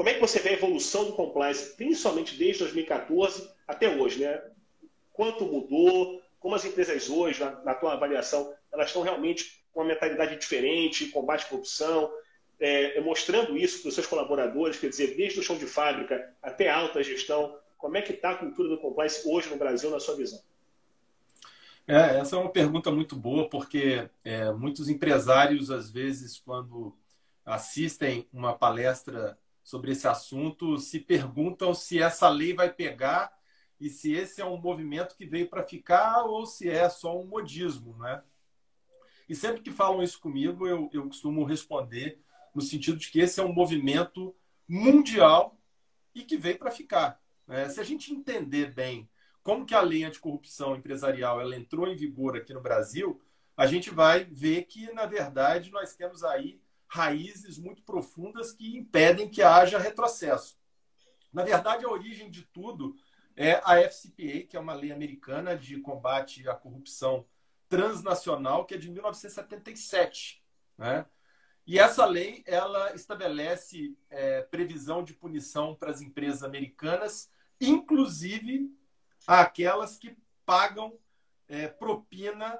[0.00, 4.42] Como é que você vê a evolução do compliance, principalmente desde 2014 até hoje, né?
[5.12, 6.22] Quanto mudou?
[6.38, 11.08] Como as empresas hoje, na, na tua avaliação, elas estão realmente com uma mentalidade diferente,
[11.08, 12.10] combate à corrupção,
[12.58, 16.70] é, mostrando isso para os seus colaboradores, quer dizer, desde o chão de fábrica até
[16.70, 20.00] a alta gestão, como é que está a cultura do compliance hoje no Brasil, na
[20.00, 20.40] sua visão?
[21.86, 26.96] É, essa é uma pergunta muito boa, porque é, muitos empresários, às vezes, quando
[27.44, 29.36] assistem uma palestra
[29.70, 33.32] sobre esse assunto, se perguntam se essa lei vai pegar
[33.78, 37.24] e se esse é um movimento que veio para ficar ou se é só um
[37.24, 38.20] modismo, né?
[39.28, 42.20] E sempre que falam isso comigo, eu, eu costumo responder
[42.52, 44.34] no sentido de que esse é um movimento
[44.68, 45.56] mundial
[46.12, 47.22] e que veio para ficar.
[47.46, 47.68] Né?
[47.68, 49.08] Se a gente entender bem
[49.40, 53.22] como que a lei anticorrupção empresarial ela entrou em vigor aqui no Brasil,
[53.56, 59.28] a gente vai ver que, na verdade, nós temos aí raízes muito profundas que impedem
[59.28, 60.58] que haja retrocesso.
[61.32, 62.96] Na verdade, a origem de tudo
[63.36, 67.24] é a FCPA, que é uma lei americana de combate à corrupção
[67.68, 70.42] transnacional, que é de 1977.
[70.76, 71.06] Né?
[71.64, 78.68] E essa lei ela estabelece é, previsão de punição para as empresas americanas, inclusive
[79.24, 80.98] aquelas que pagam
[81.46, 82.58] é, propina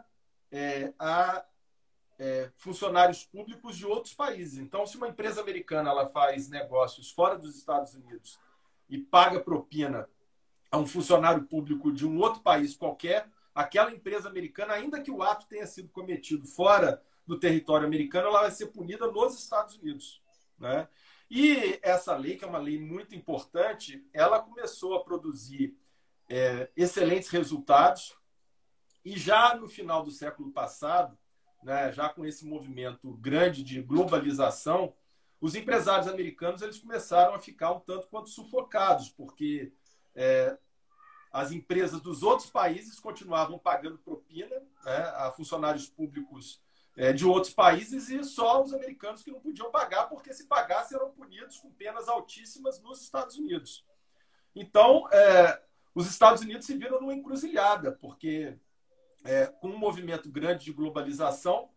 [0.53, 1.45] é, a
[2.21, 4.59] é, funcionários públicos de outros países.
[4.59, 8.39] Então, se uma empresa americana ela faz negócios fora dos Estados Unidos
[8.91, 10.07] e paga propina
[10.71, 15.23] a um funcionário público de um outro país qualquer, aquela empresa americana, ainda que o
[15.23, 20.23] ato tenha sido cometido fora do território americano, ela vai ser punida nos Estados Unidos.
[20.59, 20.87] Né?
[21.31, 25.75] E essa lei, que é uma lei muito importante, ela começou a produzir
[26.29, 28.15] é, excelentes resultados.
[29.03, 31.17] E já no final do século passado,
[31.63, 34.95] né, já com esse movimento grande de globalização,
[35.41, 39.73] os empresários americanos eles começaram a ficar um tanto quanto sufocados, porque
[40.15, 40.57] é,
[41.33, 46.61] as empresas dos outros países continuavam pagando propina né, a funcionários públicos
[46.97, 50.97] é, de outros países e só os americanos que não podiam pagar, porque se pagassem
[50.97, 53.85] eram punidos com penas altíssimas nos Estados Unidos.
[54.55, 55.63] Então, é,
[55.95, 58.59] os Estados Unidos se viram numa encruzilhada, porque
[59.25, 61.71] é, com um movimento grande de globalização,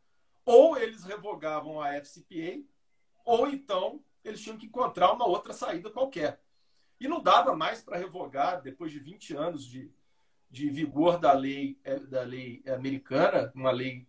[0.45, 2.63] ou eles revogavam a FCPA,
[3.25, 6.41] ou então eles tinham que encontrar uma outra saída qualquer.
[6.99, 9.91] E não dava mais para revogar, depois de 20 anos de,
[10.49, 14.08] de vigor da lei, é, da lei americana, uma lei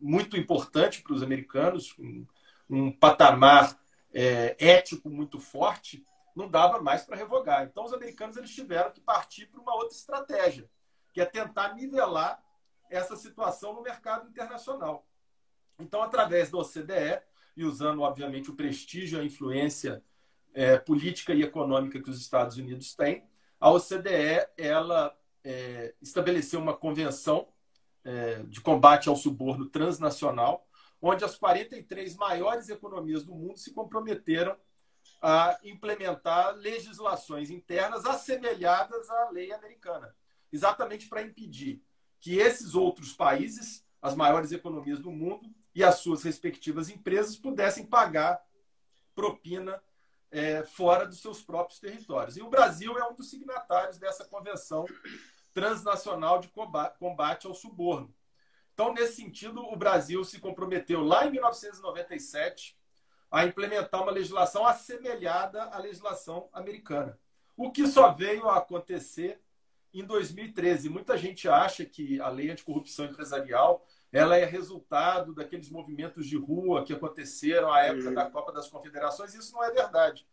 [0.00, 2.26] muito importante para os americanos, um,
[2.68, 3.78] um patamar
[4.12, 7.64] é, ético muito forte, não dava mais para revogar.
[7.64, 10.68] Então, os americanos eles tiveram que partir para uma outra estratégia,
[11.12, 12.42] que é tentar nivelar
[12.88, 15.06] essa situação no mercado internacional.
[15.78, 17.22] Então, através da OCDE,
[17.56, 20.02] e usando, obviamente, o prestígio e a influência
[20.52, 23.24] é, política e econômica que os Estados Unidos têm,
[23.58, 27.48] a OCDE ela é, estabeleceu uma convenção
[28.04, 30.66] é, de combate ao suborno transnacional,
[31.00, 34.56] onde as 43 maiores economias do mundo se comprometeram
[35.20, 40.14] a implementar legislações internas assemelhadas à lei americana,
[40.52, 41.82] exatamente para impedir
[42.18, 47.86] que esses outros países, as maiores economias do mundo e as suas respectivas empresas pudessem
[47.86, 48.42] pagar
[49.14, 49.82] propina
[50.30, 52.36] é, fora dos seus próprios territórios.
[52.36, 54.84] E o Brasil é um dos signatários dessa convenção
[55.52, 56.48] transnacional de
[56.98, 58.14] combate ao suborno.
[58.72, 62.78] Então, nesse sentido, o Brasil se comprometeu lá em 1997
[63.30, 67.18] a implementar uma legislação assemelhada à legislação americana.
[67.56, 69.40] O que só veio a acontecer
[69.92, 70.88] em 2013.
[70.88, 76.84] Muita gente acha que a lei anticorrupção empresarial ela é resultado daqueles movimentos de rua
[76.84, 79.34] que aconteceram à época da Copa das Confederações.
[79.34, 80.26] Isso não é verdade.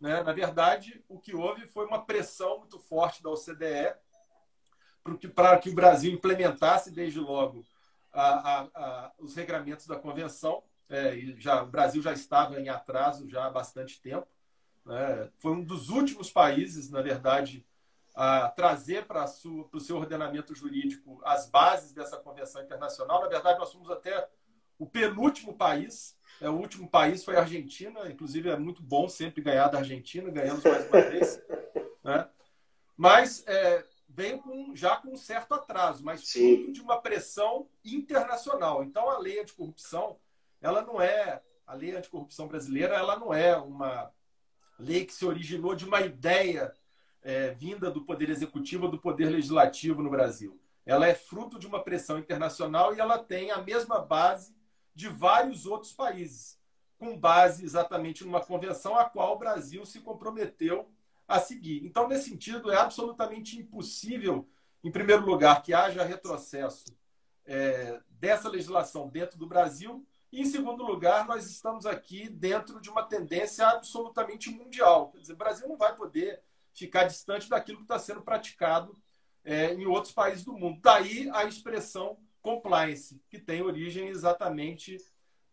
[0.00, 0.22] Né?
[0.22, 3.94] Na verdade, o que houve foi uma pressão muito forte da OCDE
[5.34, 7.64] para que o Brasil implementasse desde logo
[8.12, 10.62] a, a, a, os regramentos da convenção.
[10.88, 14.26] É, já, o Brasil já estava em atraso já há bastante tempo.
[14.84, 15.30] Né?
[15.38, 17.64] Foi um dos últimos países, na verdade,
[18.14, 23.22] a trazer para o seu ordenamento jurídico as bases dessa convenção internacional.
[23.22, 24.28] Na verdade, nós somos até
[24.78, 26.16] o penúltimo país.
[26.40, 28.08] É, o último país foi a Argentina.
[28.08, 30.30] Inclusive, é muito bom sempre ganhar da Argentina.
[30.30, 31.42] Ganhamos mais uma vez.
[32.04, 32.28] Né?
[32.94, 38.84] Mas é, veio com, já com um certo atraso, mas fruto de uma pressão internacional.
[38.84, 40.18] Então, a lei anticorrupção,
[40.60, 41.40] ela não é...
[41.66, 44.12] A lei anticorrupção brasileira, ela não é uma
[44.78, 46.74] lei que se originou de uma ideia
[47.24, 50.60] é, vinda do Poder Executivo ou do Poder Legislativo no Brasil.
[50.84, 54.54] Ela é fruto de uma pressão internacional e ela tem a mesma base
[54.94, 56.60] de vários outros países,
[56.98, 60.88] com base exatamente numa convenção a qual o Brasil se comprometeu
[61.26, 61.84] a seguir.
[61.84, 64.46] Então, nesse sentido, é absolutamente impossível,
[64.84, 66.94] em primeiro lugar, que haja retrocesso
[67.46, 70.06] é, dessa legislação dentro do Brasil.
[70.30, 75.10] E, em segundo lugar, nós estamos aqui dentro de uma tendência absolutamente mundial.
[75.10, 76.42] Quer dizer, o Brasil não vai poder
[76.74, 78.96] ficar distante daquilo que está sendo praticado
[79.44, 80.80] é, em outros países do mundo.
[80.82, 84.96] Daí a expressão compliance, que tem origem exatamente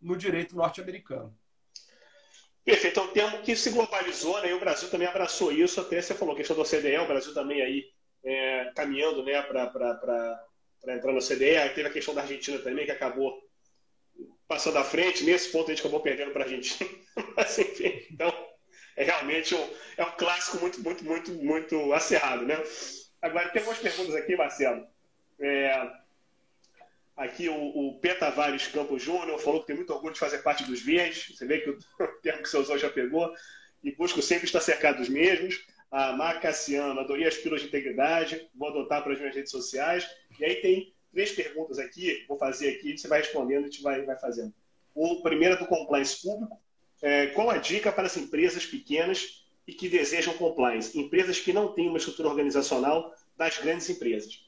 [0.02, 1.36] no direito norte-americano.
[2.64, 4.50] Perfeito, é um termo que se globalizou, né?
[4.50, 5.82] E o Brasil também abraçou isso.
[5.82, 7.86] Até você falou, questão do OCDE, o Brasil também aí
[8.24, 10.46] é, caminhando né, para
[10.90, 11.58] entrar no OCDE.
[11.58, 13.42] Aí teve a questão da Argentina também, que acabou
[14.48, 15.24] passando à frente.
[15.24, 16.90] Nesse ponto a gente acabou perdendo para a Argentina.
[17.36, 18.32] Mas enfim, então
[18.96, 22.62] é realmente um, é um clássico muito, muito, muito, muito acerrado, né?
[23.22, 24.86] Agora, tem algumas perguntas aqui, Marcelo.
[25.40, 25.92] É,
[27.16, 28.14] aqui o, o P.
[28.16, 31.36] Tavares Campos Júnior falou que tem muito orgulho de fazer parte dos verdes.
[31.36, 31.78] Você vê que o
[32.22, 33.34] termo que você usou já pegou.
[33.84, 35.66] E busco sempre estar cercado dos mesmos.
[35.90, 38.50] A Mar Cassiano, adorei as pílulas de integridade.
[38.56, 40.08] Vou adotar para as minhas redes sociais.
[40.40, 42.26] E aí tem três perguntas aqui.
[42.28, 42.98] Vou fazer aqui.
[42.98, 44.54] Você vai respondendo e a gente vai, vai fazendo.
[44.94, 46.60] O primeiro é do compliance público
[47.02, 50.98] é, qual a dica para as empresas pequenas e que desejam compliance?
[50.98, 54.46] Empresas que não têm uma estrutura organizacional das grandes empresas.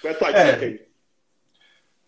[0.00, 0.86] Qual é a tua é, dica aí?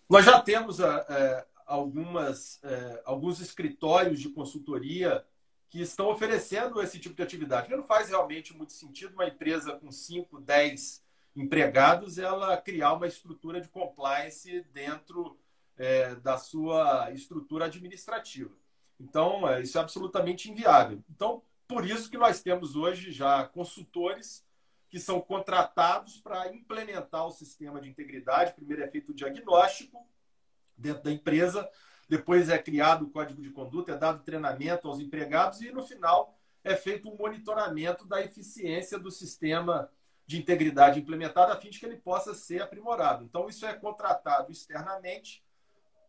[0.09, 5.25] Nós já temos é, algumas, é, alguns escritórios de consultoria
[5.69, 7.71] que estão oferecendo esse tipo de atividade.
[7.71, 11.07] Não faz realmente muito sentido uma empresa com 5, 10
[11.37, 15.39] empregados ela criar uma estrutura de compliance dentro
[15.77, 18.51] é, da sua estrutura administrativa.
[19.01, 21.03] Então, é, isso é absolutamente inviável.
[21.11, 24.45] Então, por isso que nós temos hoje já consultores
[24.89, 28.55] que são contratados para implementar o sistema de integridade.
[28.55, 30.07] Primeiro é feito o diagnóstico
[30.77, 31.69] dentro da empresa,
[32.09, 36.39] depois é criado o código de conduta, é dado treinamento aos empregados e, no final,
[36.65, 39.91] é feito um monitoramento da eficiência do sistema
[40.27, 43.25] de integridade implementado, a fim de que ele possa ser aprimorado.
[43.25, 45.43] Então, isso é contratado externamente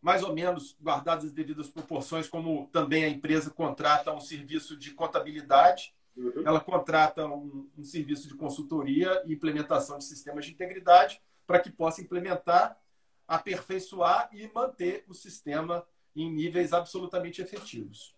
[0.02, 4.92] mais ou menos guardadas as devidas proporções, como também a empresa contrata um serviço de
[4.92, 6.44] contabilidade, uhum.
[6.46, 11.70] ela contrata um, um, serviço de consultoria e implementação de sistemas de integridade para que
[11.70, 12.80] possa implementar,
[13.28, 15.86] aperfeiçoar e manter o sistema
[16.16, 18.16] em níveis absolutamente efetivos.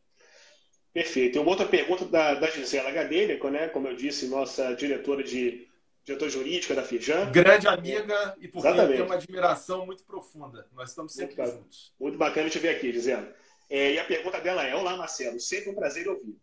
[0.93, 1.37] Perfeito.
[1.37, 3.69] E uma outra pergunta da, da Gisela Gadelha, né?
[3.69, 5.67] como eu disse, nossa diretora de
[6.03, 7.31] diretor jurídica da Fijan.
[7.31, 10.67] Grande amiga e por quem tem uma admiração muito profunda.
[10.73, 11.93] Nós estamos sempre muito juntos.
[11.99, 13.27] Muito bacana te ver aqui, dizendo.
[13.69, 16.37] É, e a pergunta dela é: Olá, Marcelo, sempre um prazer ouvir.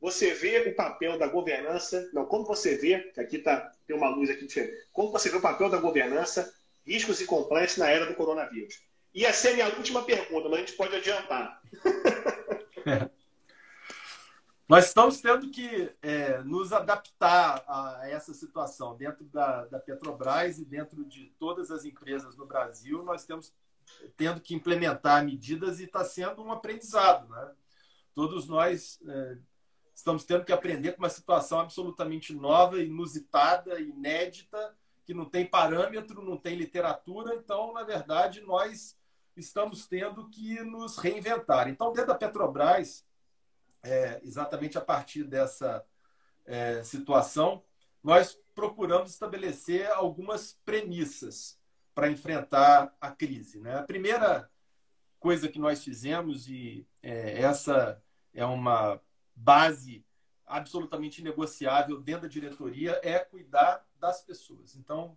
[0.00, 4.08] Você vê o papel da governança, não, como você vê, que aqui tá, tem uma
[4.08, 6.52] luz aqui diferente, como você vê o papel da governança,
[6.84, 8.82] riscos e complexos na era do coronavírus?
[9.14, 11.62] E essa é a minha última pergunta, mas a gente pode adiantar.
[12.84, 13.08] É.
[14.72, 20.64] Nós estamos tendo que é, nos adaptar a essa situação dentro da, da, Petrobras e
[20.64, 23.02] dentro de todas as empresas no Brasil.
[23.02, 23.52] Nós temos
[24.16, 27.28] tendo que implementar medidas e está sendo um aprendizado.
[27.28, 27.52] Né?
[28.14, 29.36] Todos nós é,
[29.94, 34.74] estamos tendo que aprender com uma situação absolutamente nova, inusitada, inédita,
[35.04, 37.34] que não tem parâmetro, não tem literatura.
[37.34, 38.98] Então, na verdade, nós
[39.36, 41.68] estamos tendo que nos reinventar.
[41.68, 43.04] Então, dentro da Petrobras,
[43.82, 45.84] é, exatamente a partir dessa
[46.44, 47.62] é, situação,
[48.02, 51.60] nós procuramos estabelecer algumas premissas.
[51.94, 53.60] para enfrentar a crise.
[53.60, 53.76] Né?
[53.78, 54.50] A primeira
[55.20, 58.02] coisa que nós fizemos, e é, essa
[58.32, 58.98] é uma
[59.36, 60.02] base
[60.46, 64.74] absolutamente negociável dentro da diretoria, é cuidar das pessoas.
[64.74, 65.16] Então,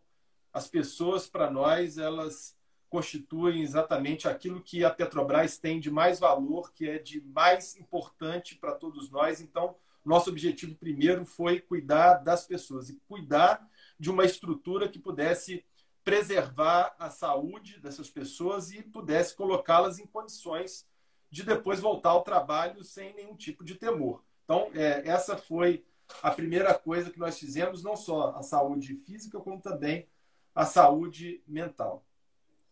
[0.52, 2.58] as pessoas, para nós, elas
[2.90, 8.56] constituem exatamente aquilo que a Petrobras tem de mais valor, que é de mais importante
[8.56, 9.42] para todos nós.
[9.42, 13.68] Então, nosso objetivo primeiro foi cuidar das pessoas e cuidar
[14.00, 15.66] de uma estrutura que pudesse
[16.04, 20.88] preservar a saúde dessas pessoas e pudesse colocá-las em condições
[21.32, 24.24] de depois voltar ao trabalho sem nenhum tipo de temor.
[24.44, 25.84] Então, é, essa foi
[26.22, 30.08] a primeira coisa que nós fizemos, não só a saúde física, como também
[30.54, 32.06] a saúde mental.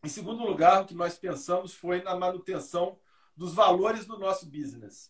[0.04, 3.00] Em segundo lugar, o que nós pensamos foi na manutenção
[3.38, 5.10] dos valores do nosso business.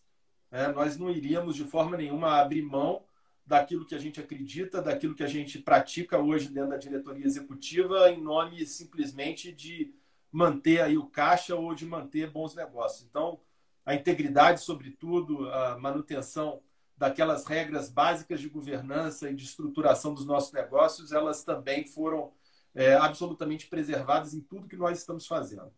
[0.52, 3.04] É, nós não iríamos de forma nenhuma abrir mão
[3.44, 8.08] daquilo que a gente acredita, daquilo que a gente pratica hoje dentro da diretoria executiva,
[8.08, 9.92] em nome simplesmente de
[10.30, 13.04] manter aí o caixa ou de manter bons negócios.
[13.04, 13.40] Então,
[13.84, 16.62] a integridade, sobretudo, a manutenção
[16.96, 22.32] daquelas regras básicas de governança e de estruturação dos nossos negócios, elas também foram
[22.74, 25.72] é, absolutamente preservadas em tudo que nós estamos fazendo.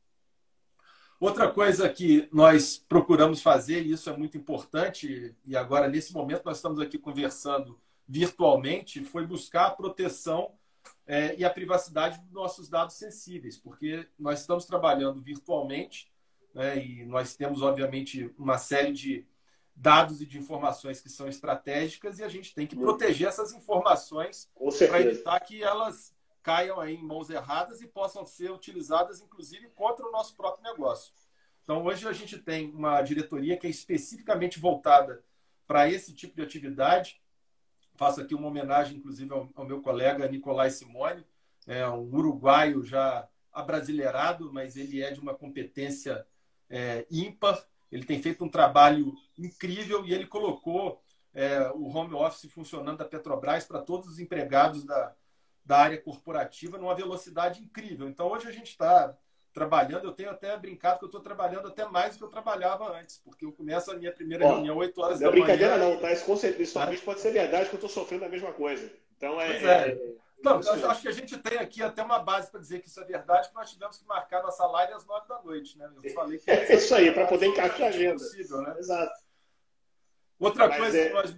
[1.19, 6.45] Outra coisa que nós procuramos fazer, e isso é muito importante, e agora nesse momento
[6.45, 10.53] nós estamos aqui conversando virtualmente, foi buscar a proteção
[11.07, 16.11] é, e a privacidade dos nossos dados sensíveis, porque nós estamos trabalhando virtualmente
[16.55, 19.27] né, e nós temos, obviamente, uma série de
[19.75, 24.51] dados e de informações que são estratégicas e a gente tem que proteger essas informações
[24.89, 26.16] para evitar que elas
[26.47, 31.13] caiam aí em mãos erradas e possam ser utilizadas, inclusive, contra o nosso próprio negócio.
[31.65, 35.25] Então, hoje a gente tem uma diretoria que é especificamente voltada
[35.67, 37.21] para esse tipo de atividade.
[37.97, 41.27] Faço aqui uma homenagem, inclusive, ao, ao meu colega Nicolai Simone,
[41.67, 46.25] é um uruguaio já abrasileirado, mas ele é de uma competência
[46.71, 47.61] é, ímpar.
[47.91, 51.03] Ele tem feito um trabalho incrível e ele colocou
[51.35, 55.13] é, o home office funcionando da Petrobras para todos os empregados da,
[55.67, 58.09] da área corporativa numa velocidade incrível.
[58.09, 59.15] Então, hoje a gente está
[59.53, 62.97] trabalhando, eu tenho até brincado que eu estou trabalhando até mais do que eu trabalhava
[62.97, 65.39] antes, porque eu começo a minha primeira Ó, reunião 8 horas da manhã.
[65.39, 66.13] Não é brincadeira não, tá?
[66.13, 68.93] Isso, com certeza, talvez pode ser verdade que eu estou sofrendo a mesma coisa.
[69.17, 69.57] Então, é...
[69.57, 69.89] é.
[69.89, 70.17] é...
[70.45, 73.01] Não, eu acho que a gente tem aqui até uma base para dizer que isso
[73.01, 75.91] é verdade, que nós tivemos que marcar nossa live às 9 da noite, né?
[76.03, 78.15] Eu falei que é isso aí, para poder encaixar a agenda.
[78.15, 78.77] Possível, né?
[78.79, 79.19] Exato.
[80.39, 81.09] Outra Mas coisa é...
[81.09, 81.37] que nós,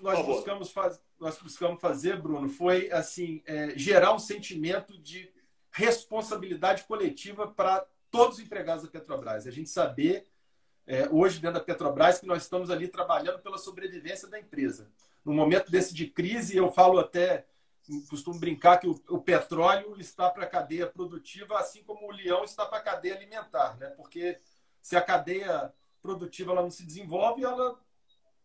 [0.00, 5.30] nós buscamos fazer nós buscamos fazer, Bruno, foi assim é, gerar um sentimento de
[5.70, 9.46] responsabilidade coletiva para todos os empregados da Petrobras.
[9.46, 10.26] A gente saber
[10.86, 14.90] é, hoje dentro da Petrobras que nós estamos ali trabalhando pela sobrevivência da empresa.
[15.24, 17.46] No momento desse de crise, eu falo até,
[18.08, 22.44] costumo brincar que o, o petróleo está para a cadeia produtiva, assim como o leão
[22.44, 23.88] está para a cadeia alimentar, né?
[23.90, 24.38] Porque
[24.80, 27.78] se a cadeia produtiva ela não se desenvolve, ela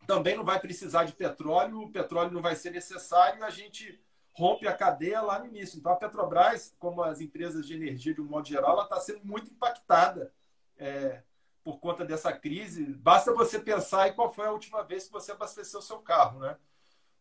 [0.06, 4.02] também não vai precisar de petróleo, o petróleo não vai ser necessário, a gente
[4.34, 5.78] rompe a cadeia lá no início.
[5.78, 9.24] Então, a Petrobras, como as empresas de energia de um modo geral, ela está sendo
[9.24, 10.34] muito impactada
[10.78, 11.22] é,
[11.64, 12.84] por conta dessa crise.
[12.84, 16.58] Basta você pensar em qual foi a última vez que você abasteceu seu carro, né?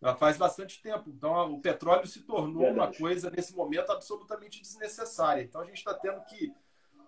[0.00, 1.10] Já faz bastante tempo.
[1.10, 2.78] Então, o petróleo se tornou Verdade.
[2.78, 5.42] uma coisa, nesse momento, absolutamente desnecessária.
[5.42, 6.52] Então, a gente está tendo que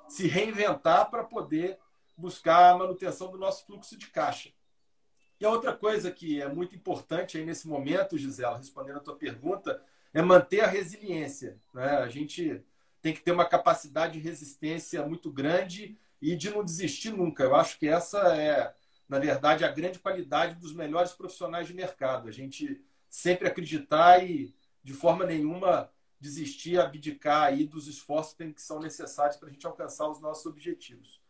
[0.06, 1.78] se reinventar para poder
[2.16, 4.52] buscar a manutenção do nosso fluxo de caixa.
[5.40, 9.16] E a outra coisa que é muito importante aí nesse momento, Gisela, respondendo a tua
[9.16, 9.82] pergunta,
[10.12, 11.58] é manter a resiliência.
[11.72, 11.88] Né?
[11.98, 12.64] A gente
[13.02, 17.42] tem que ter uma capacidade de resistência muito grande e de não desistir nunca.
[17.42, 18.72] Eu acho que essa é,
[19.08, 22.28] na verdade, a grande qualidade dos melhores profissionais de mercado.
[22.28, 22.80] A gente
[23.10, 29.48] sempre acreditar e, de forma nenhuma, desistir, abdicar aí dos esforços que são necessários para
[29.48, 31.20] a gente alcançar os nossos objetivos.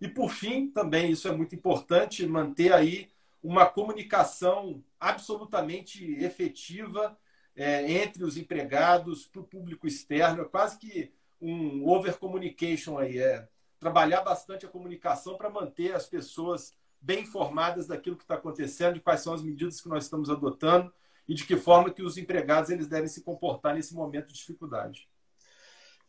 [0.00, 3.08] E, por fim, também, isso é muito importante, manter aí
[3.44, 7.16] uma comunicação absolutamente efetiva
[7.54, 13.18] é, entre os empregados para o público externo, é quase que um over communication aí,
[13.18, 13.46] é
[13.78, 19.00] trabalhar bastante a comunicação para manter as pessoas bem informadas daquilo que está acontecendo, de
[19.00, 20.90] quais são as medidas que nós estamos adotando
[21.28, 25.06] e de que forma que os empregados eles devem se comportar nesse momento de dificuldade.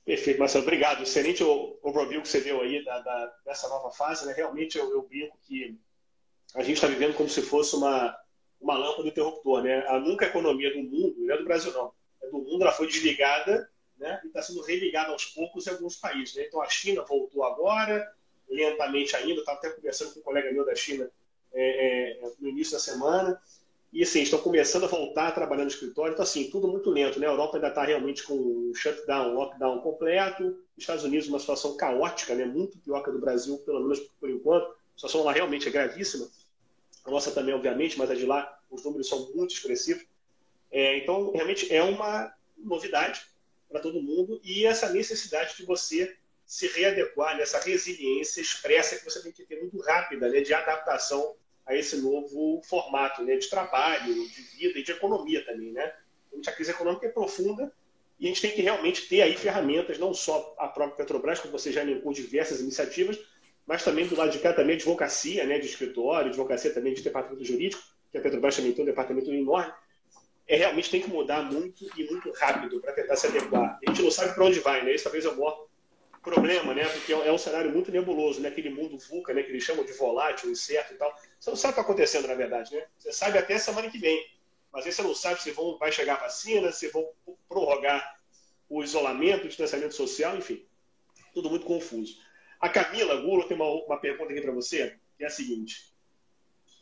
[0.05, 0.63] Perfeito, Marcelo.
[0.63, 1.03] Obrigado.
[1.03, 4.25] Excelente overview que você deu aí da, da dessa nova fase.
[4.25, 4.31] Né?
[4.31, 5.77] Realmente, eu, eu brinco que
[6.53, 8.15] a gente está vivendo como se fosse uma,
[8.61, 9.63] uma lâmpada interruptor.
[9.63, 9.85] Né?
[9.87, 11.91] A nunca economia do mundo, não é do Brasil não,
[12.21, 14.21] é do mundo, ela foi desligada né?
[14.23, 16.35] e está sendo religada aos poucos em alguns países.
[16.35, 16.45] Né?
[16.47, 18.13] Então a China voltou agora,
[18.49, 21.09] lentamente ainda, estava até conversando com um colega meu da China
[21.53, 23.41] é, é, no início da semana,
[23.93, 26.11] E assim, estão começando a voltar a trabalhar no escritório.
[26.11, 27.27] Então, assim, tudo muito lento, né?
[27.27, 30.57] A Europa ainda está realmente com um shutdown, lockdown completo.
[30.77, 32.43] Estados Unidos, uma situação caótica, né?
[32.43, 34.75] Muito pior que a do Brasil, pelo menos por enquanto.
[34.95, 36.29] Situação lá realmente é gravíssima.
[37.03, 40.05] A nossa também, obviamente, mas a de lá, os números são muito expressivos.
[40.71, 43.25] É, então, realmente é uma novidade
[43.69, 46.15] para todo mundo e essa necessidade de você
[46.45, 51.35] se readequar nessa resiliência expressa que você tem que ter muito rápida, né, de adaptação
[51.65, 55.71] a esse novo formato né, de trabalho, de vida e de economia também.
[55.71, 55.93] Né?
[56.47, 57.73] A crise econômica é profunda
[58.19, 61.51] e a gente tem que realmente ter aí ferramentas, não só a própria Petrobras, como
[61.51, 63.19] você já elencou diversas iniciativas,
[63.65, 67.43] mas também do lado de cá também advocacia, né, de escritório, advocacia também de departamento
[67.43, 69.73] jurídico, que a Petrobras também tem um departamento enorme,
[70.47, 73.79] é, realmente tem que mudar muito e muito rápido para tentar se adequar.
[73.85, 74.93] A gente não sabe para onde vai, né?
[74.93, 75.67] Esse talvez é o maior
[76.21, 76.87] problema, né?
[76.87, 78.49] Porque é um cenário muito nebuloso, né?
[78.49, 79.41] Aquele mundo VUCA, né?
[79.41, 81.13] Que eles chamam de volátil, incerto e tal.
[81.39, 82.85] Você não sabe o que está acontecendo, na verdade, né?
[82.97, 84.23] Você sabe até semana que vem.
[84.71, 87.07] Mas aí você não sabe se vão, vai chegar a vacina, se vão
[87.49, 88.19] prorrogar
[88.69, 90.63] o isolamento, o distanciamento social, enfim.
[91.33, 92.19] Tudo muito confuso.
[92.59, 95.93] A Camila Gulo tem uma, uma pergunta aqui para você, que é a seguinte.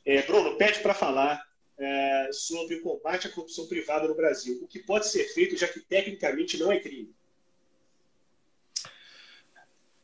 [0.05, 1.45] É, Bruno, pede para falar
[1.77, 4.59] é, sobre o combate à corrupção privada no Brasil.
[4.61, 7.13] O que pode ser feito, já que tecnicamente não é crime?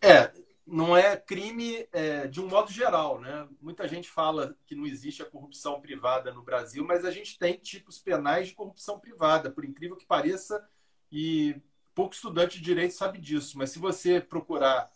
[0.01, 0.32] É,
[0.65, 3.47] não é crime é, de um modo geral, né?
[3.61, 7.57] Muita gente fala que não existe a corrupção privada no Brasil, mas a gente tem
[7.57, 10.67] tipos penais de corrupção privada, por incrível que pareça,
[11.11, 11.55] e
[11.93, 13.57] pouco estudante de direito sabe disso.
[13.57, 14.89] Mas se você procurar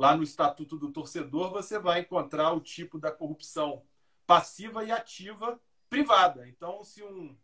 [0.00, 3.82] lá no Estatuto do Torcedor, você vai encontrar o tipo da corrupção
[4.26, 6.48] passiva e ativa privada.
[6.48, 7.36] Então, se um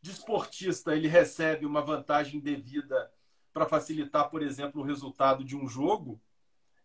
[0.00, 3.12] desportista ele recebe uma vantagem devida
[3.52, 6.20] para facilitar, por exemplo, o resultado de um jogo,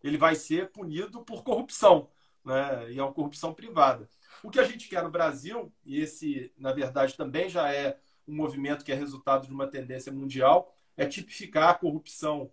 [0.04, 2.12] ele vai ser punido por corrupção,
[2.46, 2.92] né?
[2.92, 4.08] E é uma corrupção privada.
[4.44, 8.36] O que a gente quer no Brasil, e esse, na verdade, também já é um
[8.36, 12.52] movimento que é resultado de uma tendência mundial, é tipificar a corrupção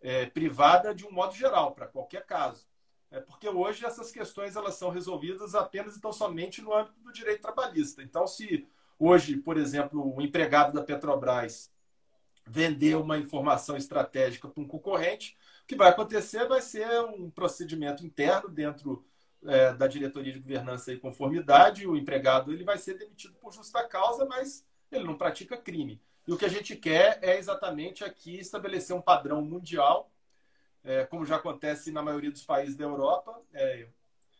[0.00, 2.66] é, privada de um modo geral, para qualquer caso.
[3.10, 7.12] É porque hoje essas questões elas são resolvidas apenas e tão somente no âmbito do
[7.12, 8.02] direito trabalhista.
[8.02, 8.68] Então, se
[8.98, 11.72] hoje, por exemplo, o empregado da Petrobras
[12.46, 18.04] vender uma informação estratégica para um concorrente, o que vai acontecer vai ser um procedimento
[18.04, 19.04] interno dentro
[19.44, 21.86] é, da diretoria de governança e conformidade.
[21.86, 26.00] O empregado ele vai ser demitido por justa causa, mas ele não pratica crime.
[26.26, 30.10] E o que a gente quer é exatamente aqui estabelecer um padrão mundial
[30.86, 33.42] é, como já acontece na maioria dos países da Europa.
[33.52, 33.88] É,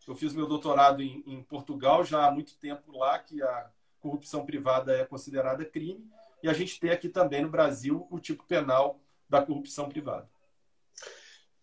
[0.07, 3.68] eu fiz meu doutorado em, em, Portugal já há muito tempo lá, que a
[4.01, 6.09] corrupção privada é considerada crime,
[6.41, 10.30] e a gente tem aqui também no Brasil o tipo penal da corrupção privada.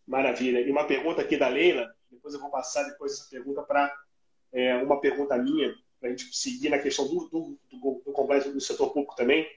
[0.06, 0.60] Maravilha.
[0.60, 3.96] E uma pergunta aqui da Leila, depois eu vou passar depois essa pergunta para
[4.52, 8.60] é, uma pergunta minha, para a gente seguir na questão do, do, do, do do
[8.60, 9.48] setor público também.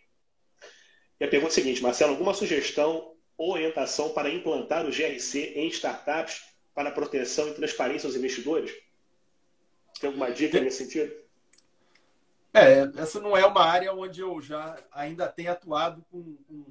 [1.19, 5.69] E a pergunta é a seguinte, Marcelo, alguma sugestão orientação para implantar o GRC em
[5.69, 6.43] startups
[6.75, 8.73] para proteção e transparência aos investidores?
[10.01, 11.15] Tem alguma dica nesse sentido?
[12.53, 16.65] É, essa não é uma área onde eu já ainda tenho atuado com, com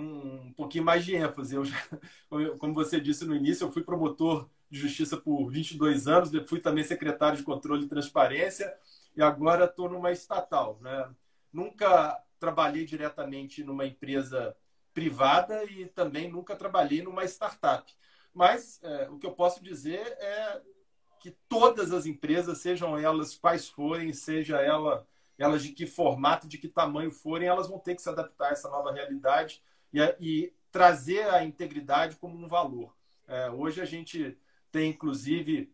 [0.00, 1.56] um pouquinho mais de ênfase.
[1.56, 1.76] Eu já,
[2.58, 6.84] como você disse no início, eu fui promotor de justiça por 22 anos, fui também
[6.84, 8.72] secretário de controle e transparência
[9.16, 10.78] e agora estou numa estatal.
[10.80, 11.08] Né?
[11.52, 14.56] Nunca trabalhei diretamente numa empresa
[14.92, 17.92] privada e também nunca trabalhei numa startup.
[18.32, 20.62] Mas é, o que eu posso dizer é
[21.20, 25.06] que todas as empresas, sejam elas quais forem, seja ela,
[25.38, 28.52] elas de que formato, de que tamanho forem, elas vão ter que se adaptar a
[28.52, 29.62] essa nova realidade
[29.92, 32.94] e, e trazer a integridade como um valor.
[33.26, 34.38] É, hoje a gente
[34.70, 35.72] tem, inclusive,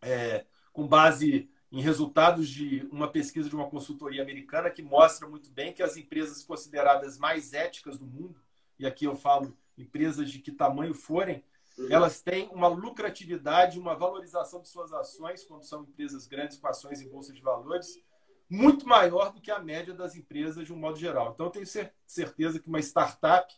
[0.00, 5.50] é, com base em resultados de uma pesquisa de uma consultoria americana que mostra muito
[5.50, 8.40] bem que as empresas consideradas mais éticas do mundo
[8.78, 11.44] e aqui eu falo empresas de que tamanho forem,
[11.78, 11.88] uhum.
[11.90, 17.00] elas têm uma lucratividade, uma valorização de suas ações, quando são empresas grandes com ações
[17.00, 18.02] em bolsa de valores,
[18.48, 21.32] muito maior do que a média das empresas de um modo geral.
[21.34, 21.66] Então, eu tenho
[22.04, 23.52] certeza que uma startup,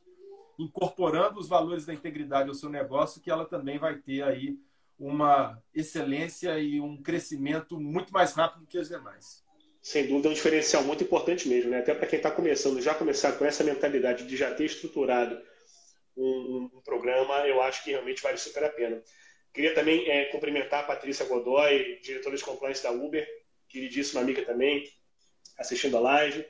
[0.59, 4.59] incorporando os valores da integridade ao seu negócio, que ela também vai ter aí
[4.99, 9.47] uma excelência e um crescimento muito mais rápido que as demais
[9.89, 11.79] sem dúvida, é um diferencial muito importante mesmo, né?
[11.79, 15.41] Até para quem está começando, já começar com essa mentalidade de já ter estruturado
[16.17, 19.03] um, um, programa, eu acho que realmente vale super a pena.
[19.53, 23.27] Queria também é, cumprimentar a Patrícia Godoy, diretora de compliance da Uber,
[23.69, 24.85] queridíssima amiga também,
[25.57, 26.45] assistindo a live.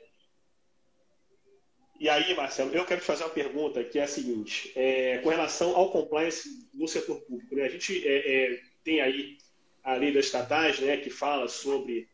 [1.99, 5.29] E aí, Marcelo, eu quero te fazer uma pergunta que é a seguinte: é, com
[5.29, 7.63] relação ao compliance no setor público, né?
[7.65, 9.37] a gente é, é tem aí
[9.83, 12.07] a lei das estatais, né, que fala sobre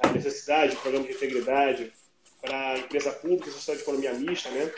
[0.00, 1.92] a necessidade de programa de integridade
[2.40, 4.72] para a empresa pública e sociedade de economia mista, né?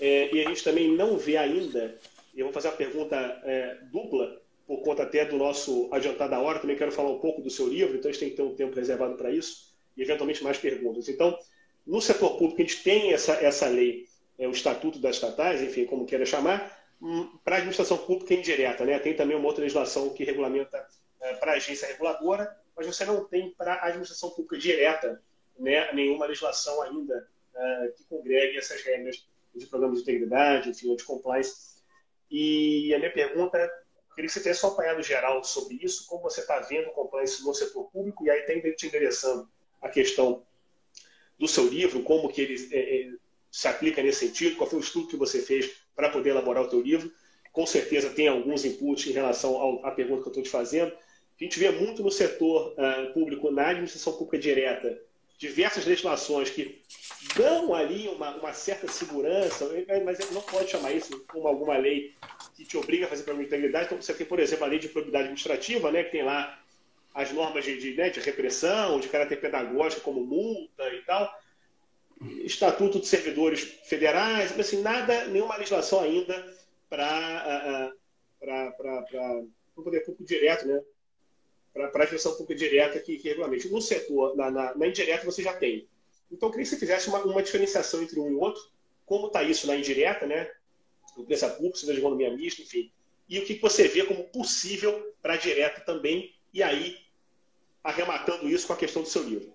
[0.00, 1.98] É, e a gente também não vê ainda,
[2.34, 6.58] eu vou fazer uma pergunta é, dupla, por conta até do nosso adiantado da hora,
[6.58, 8.54] também quero falar um pouco do seu livro, então a gente tem que ter um
[8.54, 11.08] tempo reservado para isso, e eventualmente mais perguntas.
[11.08, 11.36] Então,
[11.86, 14.06] no setor público, a gente tem essa, essa lei,
[14.38, 18.84] é, o Estatuto das Estatais, enfim, como queira chamar, hum, para a administração pública indireta.
[18.84, 18.98] Né?
[18.98, 20.86] Tem também uma outra legislação que regulamenta
[21.20, 25.22] é, para a agência reguladora, mas você não tem para a administração pública direta
[25.58, 31.04] né, nenhuma legislação ainda é, que congregue essas regras de programas de integridade, enfim, de
[31.04, 31.82] compliance.
[32.30, 33.66] E a minha pergunta é,
[34.14, 37.44] queria que você tivesse um apanhado geral sobre isso, como você está vendo o compliance
[37.44, 39.48] no setor público, e aí tem te endereçando
[39.82, 40.44] a questão
[41.40, 43.10] do seu livro, como que ele é, é,
[43.50, 46.68] se aplica nesse sentido, qual foi o estudo que você fez para poder elaborar o
[46.68, 47.10] teu livro.
[47.50, 50.92] Com certeza tem alguns inputs em relação ao, à pergunta que eu estou te fazendo.
[50.92, 55.00] A gente vê muito no setor uh, público, na administração pública direta,
[55.38, 56.82] diversas legislações que
[57.34, 59.66] dão ali uma, uma, certa segurança,
[60.04, 62.14] mas não pode chamar isso como alguma lei
[62.54, 63.86] que te obriga a fazer de integridade.
[63.86, 66.62] Então, você tem, por exemplo, a lei de probidade administrativa, né, que tem lá
[67.14, 71.32] as normas de, de, né, de repressão, de caráter pedagógico, como multa e tal.
[72.44, 76.56] Estatuto de servidores federais, mas assim, nada, nenhuma legislação ainda
[76.88, 77.92] para
[79.76, 80.82] o poder público direto, né?
[81.72, 83.68] para a gestão pública direta que, que regulamente.
[83.68, 85.88] No setor, na, na, na, indireta, você já tem.
[86.30, 88.62] Então, eu queria que você fizesse uma, uma diferenciação entre um e outro,
[89.06, 90.50] como está isso na indireta, né?
[91.16, 92.92] Empresa pública, de economia mista, enfim.
[93.28, 96.98] E o que você vê como possível para a direta também, e aí,
[97.82, 99.54] arrematando isso com a questão do seu livro.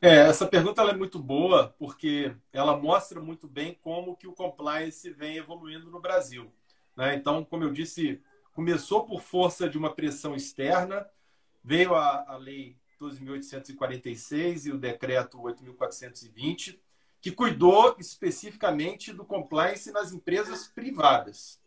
[0.00, 5.10] É, essa pergunta é muito boa, porque ela mostra muito bem como que o compliance
[5.10, 6.52] vem evoluindo no Brasil.
[6.94, 7.14] Né?
[7.14, 11.06] Então, como eu disse começou por força de uma pressão externa,
[11.62, 16.78] veio a, a Lei 12.846 e o Decreto 8.420,
[17.20, 21.60] que cuidou especificamente do compliance nas empresas privadas.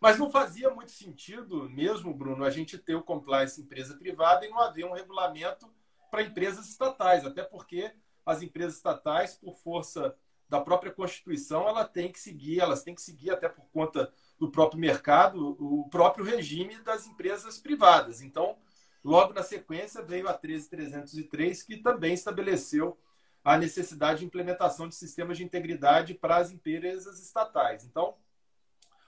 [0.00, 4.50] Mas não fazia muito sentido, mesmo, Bruno, a gente ter o compliance empresa privada e
[4.50, 5.70] não haver um regulamento
[6.10, 7.92] para empresas estatais, até porque
[8.24, 10.16] as empresas estatais, por força
[10.48, 14.50] da própria Constituição, ela tem que seguir, elas têm que seguir até por conta do
[14.50, 18.20] próprio mercado, o próprio regime das empresas privadas.
[18.20, 18.56] Então,
[19.02, 22.98] logo na sequência, veio a 13303, que também estabeleceu
[23.42, 27.84] a necessidade de implementação de sistemas de integridade para as empresas estatais.
[27.84, 28.16] Então,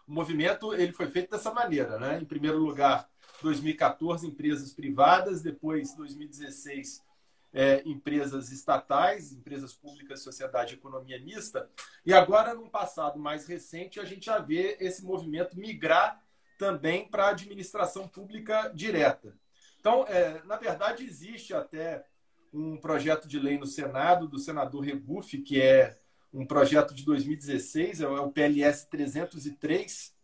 [0.09, 2.19] o movimento ele foi feito dessa maneira, né?
[2.21, 3.09] Em primeiro lugar,
[3.43, 7.07] 2014 empresas privadas, depois 2016
[7.53, 11.69] é, empresas estatais, empresas públicas, sociedade economia mista.
[12.05, 16.23] E agora, num passado mais recente, a gente já vê esse movimento migrar
[16.59, 19.37] também para a administração pública direta.
[19.79, 22.05] Então, é, na verdade, existe até
[22.53, 25.99] um projeto de lei no Senado do senador Regufe, que é
[26.33, 30.15] um projeto de 2016, é o PLS 303,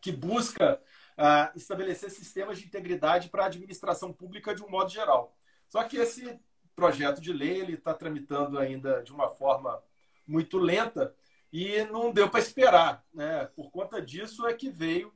[0.00, 0.80] que busca
[1.18, 5.36] uh, estabelecer sistemas de integridade para a administração pública de um modo geral.
[5.68, 6.38] Só que esse
[6.74, 9.82] projeto de lei ele está tramitando ainda de uma forma
[10.26, 11.14] muito lenta
[11.52, 13.04] e não deu para esperar.
[13.12, 13.46] Né?
[13.56, 15.12] Por conta disso é que veio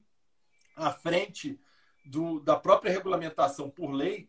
[0.74, 1.60] à frente
[2.04, 4.28] do, da própria regulamentação por lei,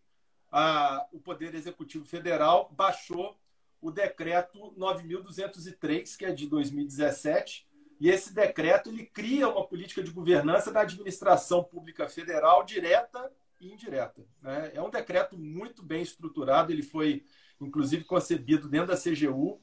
[0.51, 3.35] a, o Poder Executivo Federal baixou
[3.83, 7.67] o decreto 9.203, que é de 2017,
[7.99, 13.29] e esse decreto ele cria uma política de governança da administração pública federal direta
[13.59, 14.25] e indireta.
[14.41, 14.71] Né?
[14.73, 17.25] É um decreto muito bem estruturado, ele foi
[17.59, 19.61] inclusive concebido dentro da CGU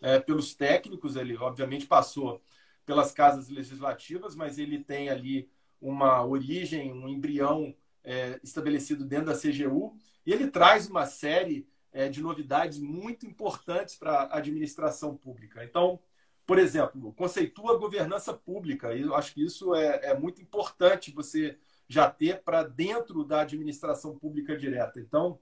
[0.00, 2.40] é, pelos técnicos, ele obviamente passou
[2.84, 5.48] pelas casas legislativas, mas ele tem ali
[5.80, 9.94] uma origem, um embrião é, estabelecido dentro da CGU,
[10.26, 15.62] e ele traz uma série é, de novidades muito importantes para a administração pública.
[15.64, 16.00] Então,
[16.46, 21.12] por exemplo, conceitua a governança pública, e eu acho que isso é, é muito importante
[21.12, 24.98] você já ter para dentro da administração pública direta.
[24.98, 25.38] Então,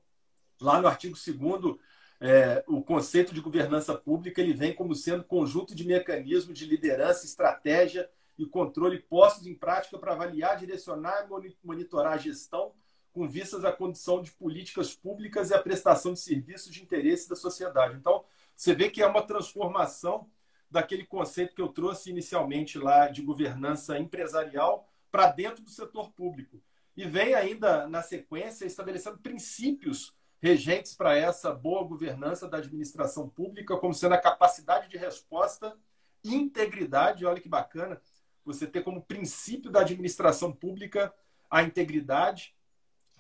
[0.61, 1.79] lá no artigo 2
[2.23, 7.25] é, o conceito de governança pública ele vem como sendo conjunto de mecanismos de liderança,
[7.25, 12.75] estratégia e controle postos em prática para avaliar, direcionar e monitorar a gestão
[13.13, 17.37] com vistas à condição de políticas públicas e à prestação de serviços de interesse da
[17.37, 17.97] sociedade.
[17.97, 20.29] Então, você vê que é uma transformação
[20.71, 26.63] daquele conceito que eu trouxe inicialmente lá de governança empresarial para dentro do setor público.
[26.97, 33.77] E vem ainda, na sequência, estabelecendo princípios regentes para essa boa governança da administração pública,
[33.77, 35.77] como sendo a capacidade de resposta,
[36.25, 38.01] integridade, olha que bacana,
[38.45, 41.13] você ter como princípio da administração pública
[41.51, 42.55] a integridade,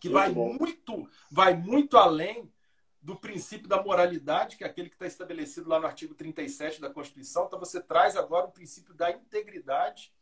[0.00, 0.54] que muito vai bom.
[0.54, 2.50] muito, vai muito além
[3.02, 6.90] do princípio da moralidade, que é aquele que está estabelecido lá no artigo 37 da
[6.90, 7.46] Constituição.
[7.46, 10.12] Então, você traz agora o princípio da integridade,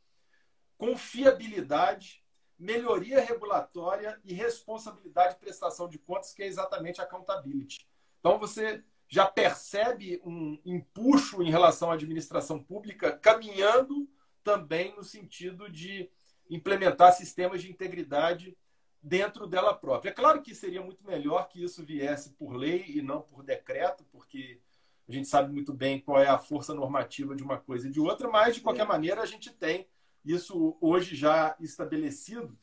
[0.76, 2.24] confiabilidade,
[2.58, 7.88] melhoria regulatória e responsabilidade de prestação de contas, que é exatamente a accountability.
[8.20, 14.08] Então, você já percebe um empuxo em relação à administração pública caminhando
[14.44, 16.10] também no sentido de
[16.48, 18.56] implementar sistemas de integridade
[19.02, 20.10] dentro dela própria.
[20.10, 24.04] É claro que seria muito melhor que isso viesse por lei e não por decreto,
[24.10, 24.60] porque
[25.08, 28.00] a gente sabe muito bem qual é a força normativa de uma coisa e de
[28.00, 29.88] outra, mas de qualquer maneira a gente tem
[30.24, 32.58] isso hoje já estabelecido.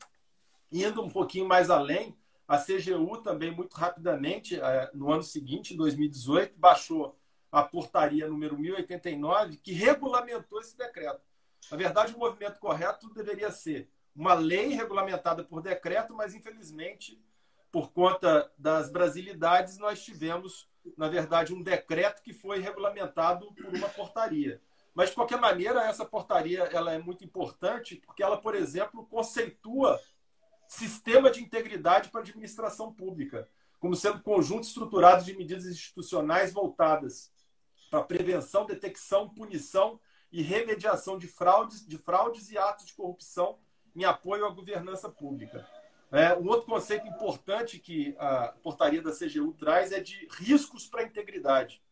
[0.70, 2.16] Indo um pouquinho mais além,
[2.46, 7.18] a CGU também, muito rapidamente, é, no ano seguinte, em 2018, baixou
[7.50, 11.22] a portaria número 1089, que regulamentou esse decreto.
[11.70, 17.22] Na verdade, o movimento correto deveria ser uma lei regulamentada por decreto, mas infelizmente,
[17.70, 23.88] por conta das brasilidades, nós tivemos, na verdade, um decreto que foi regulamentado por uma
[23.90, 24.62] portaria.
[24.94, 30.00] Mas, de qualquer maneira, essa portaria ela é muito importante porque ela, por exemplo, conceitua
[30.66, 33.46] sistema de integridade para a administração pública,
[33.78, 37.30] como sendo conjunto estruturado de medidas institucionais voltadas
[37.90, 40.00] para prevenção, detecção, punição
[40.32, 43.58] e remediação de fraudes, de fraudes e atos de corrupção
[43.96, 45.66] em apoio à governança pública.
[46.12, 51.00] É, um outro conceito importante que a portaria da CGU traz é de riscos para
[51.00, 51.82] a integridade.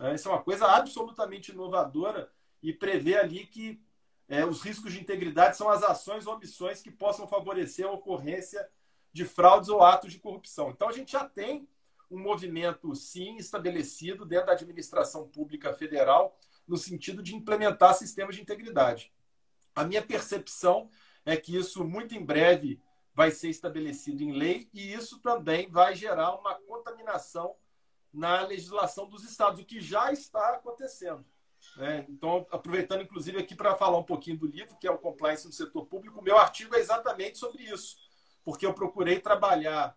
[0.00, 2.30] É, isso é uma coisa absolutamente inovadora
[2.62, 3.82] e prevê ali que
[4.28, 8.68] é, os riscos de integridade são as ações ou omissões que possam favorecer a ocorrência
[9.12, 10.70] de fraudes ou atos de corrupção.
[10.70, 11.68] Então, a gente já tem
[12.10, 18.42] um movimento, sim, estabelecido dentro da administração pública federal, no sentido de implementar sistemas de
[18.42, 19.12] integridade.
[19.74, 20.88] A minha percepção
[21.28, 22.80] é que isso muito em breve
[23.12, 27.54] vai ser estabelecido em lei e isso também vai gerar uma contaminação
[28.10, 31.22] na legislação dos estados, o que já está acontecendo.
[31.76, 32.06] Né?
[32.08, 35.52] Então, aproveitando inclusive aqui para falar um pouquinho do livro, que é o Compliance no
[35.52, 37.98] Setor Público, meu artigo é exatamente sobre isso,
[38.42, 39.94] porque eu procurei trabalhar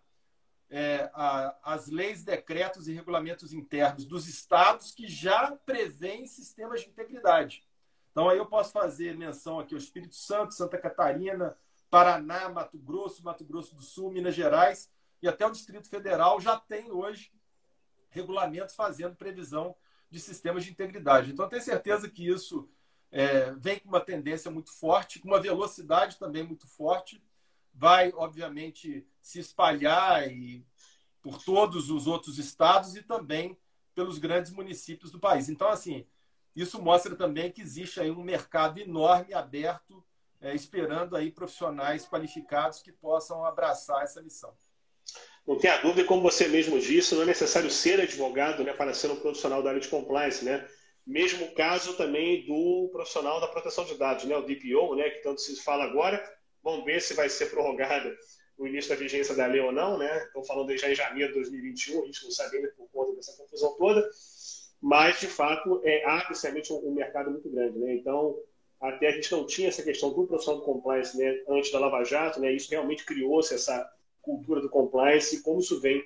[0.68, 6.90] é, a, as leis, decretos e regulamentos internos dos estados que já prevêem sistemas de
[6.90, 7.64] integridade.
[8.12, 11.56] Então, aí eu posso fazer menção aqui ao Espírito Santo, Santa Catarina,
[11.90, 14.90] Paraná, Mato Grosso, Mato Grosso do Sul, Minas Gerais
[15.22, 17.32] e até o Distrito Federal já tem hoje
[18.10, 19.74] regulamentos fazendo previsão
[20.10, 21.32] de sistemas de integridade.
[21.32, 22.68] Então, tenho certeza que isso
[23.10, 27.22] é, vem com uma tendência muito forte, com uma velocidade também muito forte,
[27.72, 30.66] vai, obviamente, se espalhar e,
[31.22, 33.56] por todos os outros estados e também
[33.94, 35.48] pelos grandes municípios do país.
[35.48, 36.06] Então, assim,
[36.54, 40.04] isso mostra também que existe aí um mercado enorme aberto,
[40.40, 44.52] é, esperando aí profissionais qualificados que possam abraçar essa missão.
[45.46, 49.10] Não tenha dúvida, como você mesmo disse, não é necessário ser advogado né, para ser
[49.10, 50.44] um profissional da área de compliance.
[50.44, 50.68] Né?
[51.06, 55.40] Mesmo caso também do profissional da proteção de dados, né, o DPO, né, que tanto
[55.40, 56.22] se fala agora.
[56.62, 58.14] Vamos ver se vai ser prorrogada
[58.56, 59.98] o início da vigência da lei ou não.
[59.98, 60.24] Né?
[60.26, 63.36] Estão falando já em janeiro de 2021, a gente não sabe ainda por conta dessa
[63.36, 64.08] confusão toda
[64.82, 67.94] mas de fato é absolutamente um, um mercado muito grande, né?
[67.94, 68.36] Então
[68.80, 72.02] até a gente não tinha essa questão do profissional do compliance né, antes da Lava
[72.02, 72.52] Jato, né?
[72.52, 73.88] Isso realmente criou-se essa
[74.20, 76.04] cultura do compliance e como isso vem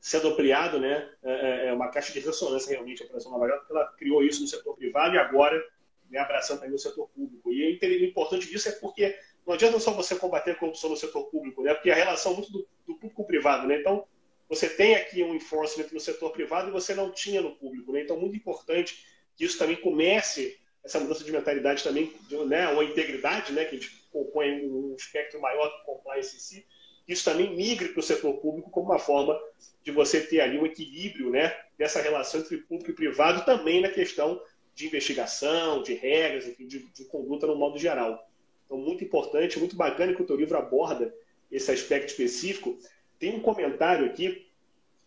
[0.00, 1.10] sendo ampliado, né?
[1.22, 4.24] É, é, é uma caixa de ressonância realmente a Operação Lava Jato, porque ela criou
[4.24, 5.62] isso no setor privado e agora
[6.10, 7.52] né, abraçando também o setor público.
[7.52, 9.14] E o importante disso é porque
[9.46, 11.74] não adianta só você combater a corrupção no setor público, né?
[11.74, 13.78] Porque a relação muito do, do público com o privado, né?
[13.78, 14.06] Então
[14.48, 17.92] você tem aqui um enforcement no setor privado e você não tinha no público.
[17.92, 18.02] Né?
[18.02, 19.04] Então, muito importante
[19.36, 22.12] que isso também comece, essa mudança de mentalidade também,
[22.46, 22.68] né?
[22.72, 23.64] ou integridade, né?
[23.64, 26.66] que a gente compõe um espectro maior do compliance em si,
[27.06, 29.38] isso também migre para o setor público como uma forma
[29.82, 31.54] de você ter ali um equilíbrio né?
[31.76, 34.40] dessa relação entre público e privado, também na questão
[34.74, 38.28] de investigação, de regras, enfim, de, de conduta no modo geral.
[38.64, 41.14] Então, muito importante, muito bacana que o teu livro aborda
[41.50, 42.76] esse aspecto específico,
[43.18, 44.50] tem um comentário aqui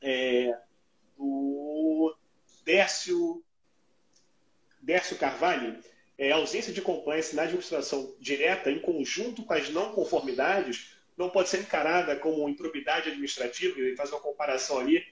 [0.02, 0.58] é,
[1.18, 2.16] do
[2.64, 3.44] Décio,
[4.82, 5.80] Décio Carvalho.
[6.18, 11.30] É, a ausência de compliance na administração direta, em conjunto com as não conformidades, não
[11.30, 13.80] pode ser encarada como improbidade administrativa.
[13.80, 15.06] Ele faz uma comparação ali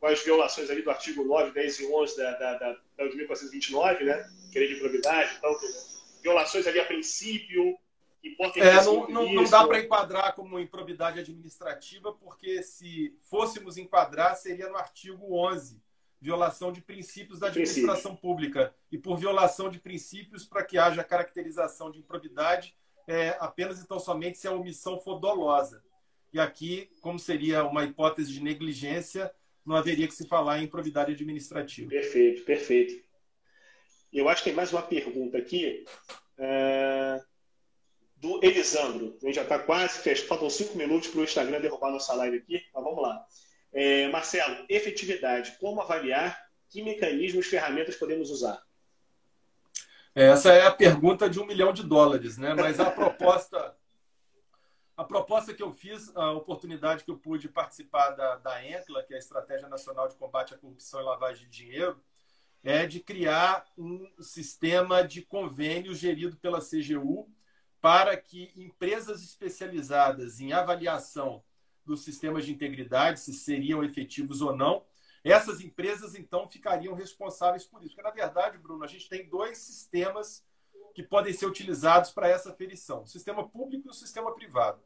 [0.00, 4.04] com as violações ali do artigo 9, 10 e 11 da, da, da, da 1429,
[4.04, 4.30] né?
[4.52, 5.34] Que é de improbidade.
[5.38, 5.56] Então,
[6.22, 7.78] violações ali a princípio,
[8.56, 14.68] é, não, não, não, dá para enquadrar como improbidade administrativa, porque se fôssemos enquadrar, seria
[14.68, 15.82] no artigo 11,
[16.20, 18.20] violação de princípios da administração Princípio.
[18.20, 18.74] pública.
[18.90, 22.74] E por violação de princípios, para que haja caracterização de improbidade,
[23.06, 25.82] é, apenas então somente se a omissão for dolosa.
[26.32, 29.30] E aqui, como seria uma hipótese de negligência,
[29.64, 31.90] não haveria que se falar em probidade administrativa.
[31.90, 33.04] Perfeito, perfeito.
[34.12, 35.84] Eu acho que tem mais uma pergunta aqui
[36.38, 37.20] é...
[38.24, 39.18] do Elisandro.
[39.22, 42.64] A gente já está quase, faltam cinco minutos para o Instagram derrubar nossa live aqui,
[42.72, 43.22] mas vamos lá.
[43.70, 46.42] É, Marcelo, efetividade, como avaliar?
[46.70, 48.62] Que mecanismos, ferramentas podemos usar?
[50.14, 52.54] Essa é a pergunta de um milhão de dólares, né?
[52.54, 53.76] Mas a proposta,
[54.96, 59.12] a proposta que eu fiz, a oportunidade que eu pude participar da, da ENCLA, que
[59.12, 62.00] é a Estratégia Nacional de Combate à Corrupção e Lavagem de Dinheiro,
[62.62, 67.28] é de criar um sistema de convênio gerido pela CGU
[67.84, 71.44] para que empresas especializadas em avaliação
[71.84, 74.86] dos sistemas de integridade, se seriam efetivos ou não.
[75.22, 77.94] Essas empresas, então, ficariam responsáveis por isso.
[77.94, 80.42] Porque, na verdade, Bruno, a gente tem dois sistemas
[80.94, 84.80] que podem ser utilizados para essa aferição: o sistema público e o sistema privado.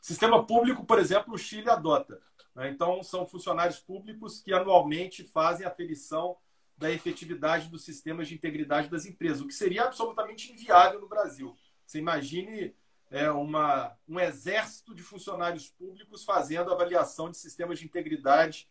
[0.00, 2.22] O sistema público, por exemplo, o Chile adota.
[2.54, 2.70] Né?
[2.70, 6.38] Então, são funcionários públicos que anualmente fazem a aferição
[6.74, 11.54] da efetividade dos sistemas de integridade das empresas, o que seria absolutamente inviável no Brasil.
[11.92, 12.74] Você imagine
[13.10, 18.66] é, uma, um exército de funcionários públicos fazendo avaliação de sistemas de integridade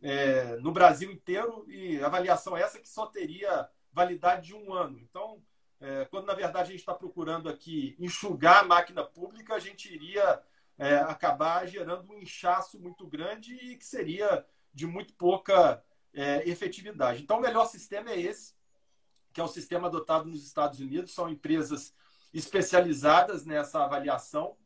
[0.00, 5.00] é, no Brasil inteiro e avaliação essa que só teria validade de um ano.
[5.00, 5.42] Então,
[5.80, 9.92] é, quando na verdade a gente está procurando aqui enxugar a máquina pública, a gente
[9.92, 10.40] iria
[10.78, 15.82] é, acabar gerando um inchaço muito grande e que seria de muito pouca
[16.14, 17.20] é, efetividade.
[17.20, 18.54] Então, o melhor sistema é esse,
[19.32, 21.12] que é o sistema adotado nos Estados Unidos.
[21.12, 21.92] São empresas
[22.32, 24.56] especializadas nessa avaliação,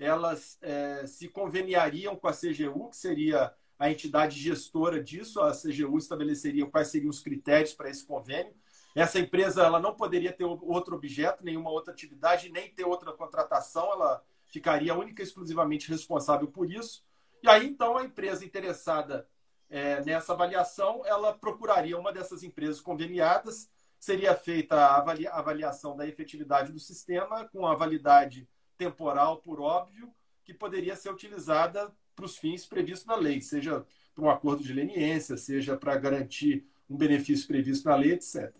[0.00, 5.98] elas é, se conveniariam com a CGU, que seria a entidade gestora disso, a CGU
[5.98, 8.54] estabeleceria quais seriam os critérios para esse convênio.
[8.94, 13.92] Essa empresa ela não poderia ter outro objeto, nenhuma outra atividade, nem ter outra contratação,
[13.92, 17.04] ela ficaria única e exclusivamente responsável por isso.
[17.42, 19.26] E aí, então, a empresa interessada
[19.70, 24.96] é, nessa avaliação, ela procuraria uma dessas empresas conveniadas seria feita a
[25.30, 28.48] avaliação da efetividade do sistema com a validade
[28.78, 30.10] temporal, por óbvio,
[30.42, 33.84] que poderia ser utilizada para os fins previstos na lei, seja
[34.14, 38.52] para um acordo de leniência, seja para garantir um benefício previsto na lei, etc.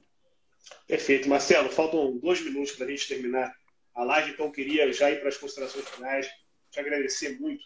[0.87, 1.29] Perfeito.
[1.29, 3.53] Marcelo, faltam dois minutos para a gente terminar
[3.95, 6.29] a live, então eu queria já ir para as considerações finais,
[6.71, 7.63] te agradecer muito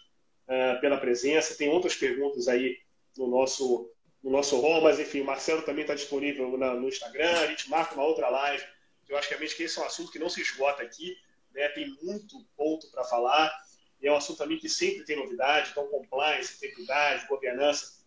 [0.48, 1.56] uh, pela presença.
[1.56, 2.78] Tem outras perguntas aí
[3.16, 3.90] no nosso
[4.24, 7.68] no nosso hall, mas enfim, o Marcelo também está disponível na, no Instagram, a gente
[7.68, 8.64] marca uma outra live.
[9.06, 11.14] Eu acho que, que esse é um assunto que não se esgota aqui,
[11.54, 11.68] né?
[11.68, 13.54] tem muito ponto para falar,
[14.00, 18.02] e é um assunto também que sempre tem novidade, então compliance, integridade, governança,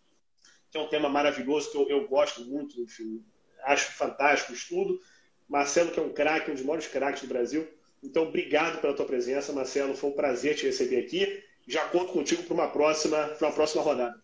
[0.72, 3.24] que é um tema maravilhoso que eu, eu gosto muito, enfim,
[3.62, 5.00] acho fantástico o estudo.
[5.48, 7.66] Marcelo, que é um craque, um dos maiores craques do Brasil.
[8.02, 9.96] Então, obrigado pela tua presença, Marcelo.
[9.96, 11.42] Foi um prazer te receber aqui.
[11.66, 14.14] Já conto contigo para uma próxima, uma próxima rodada.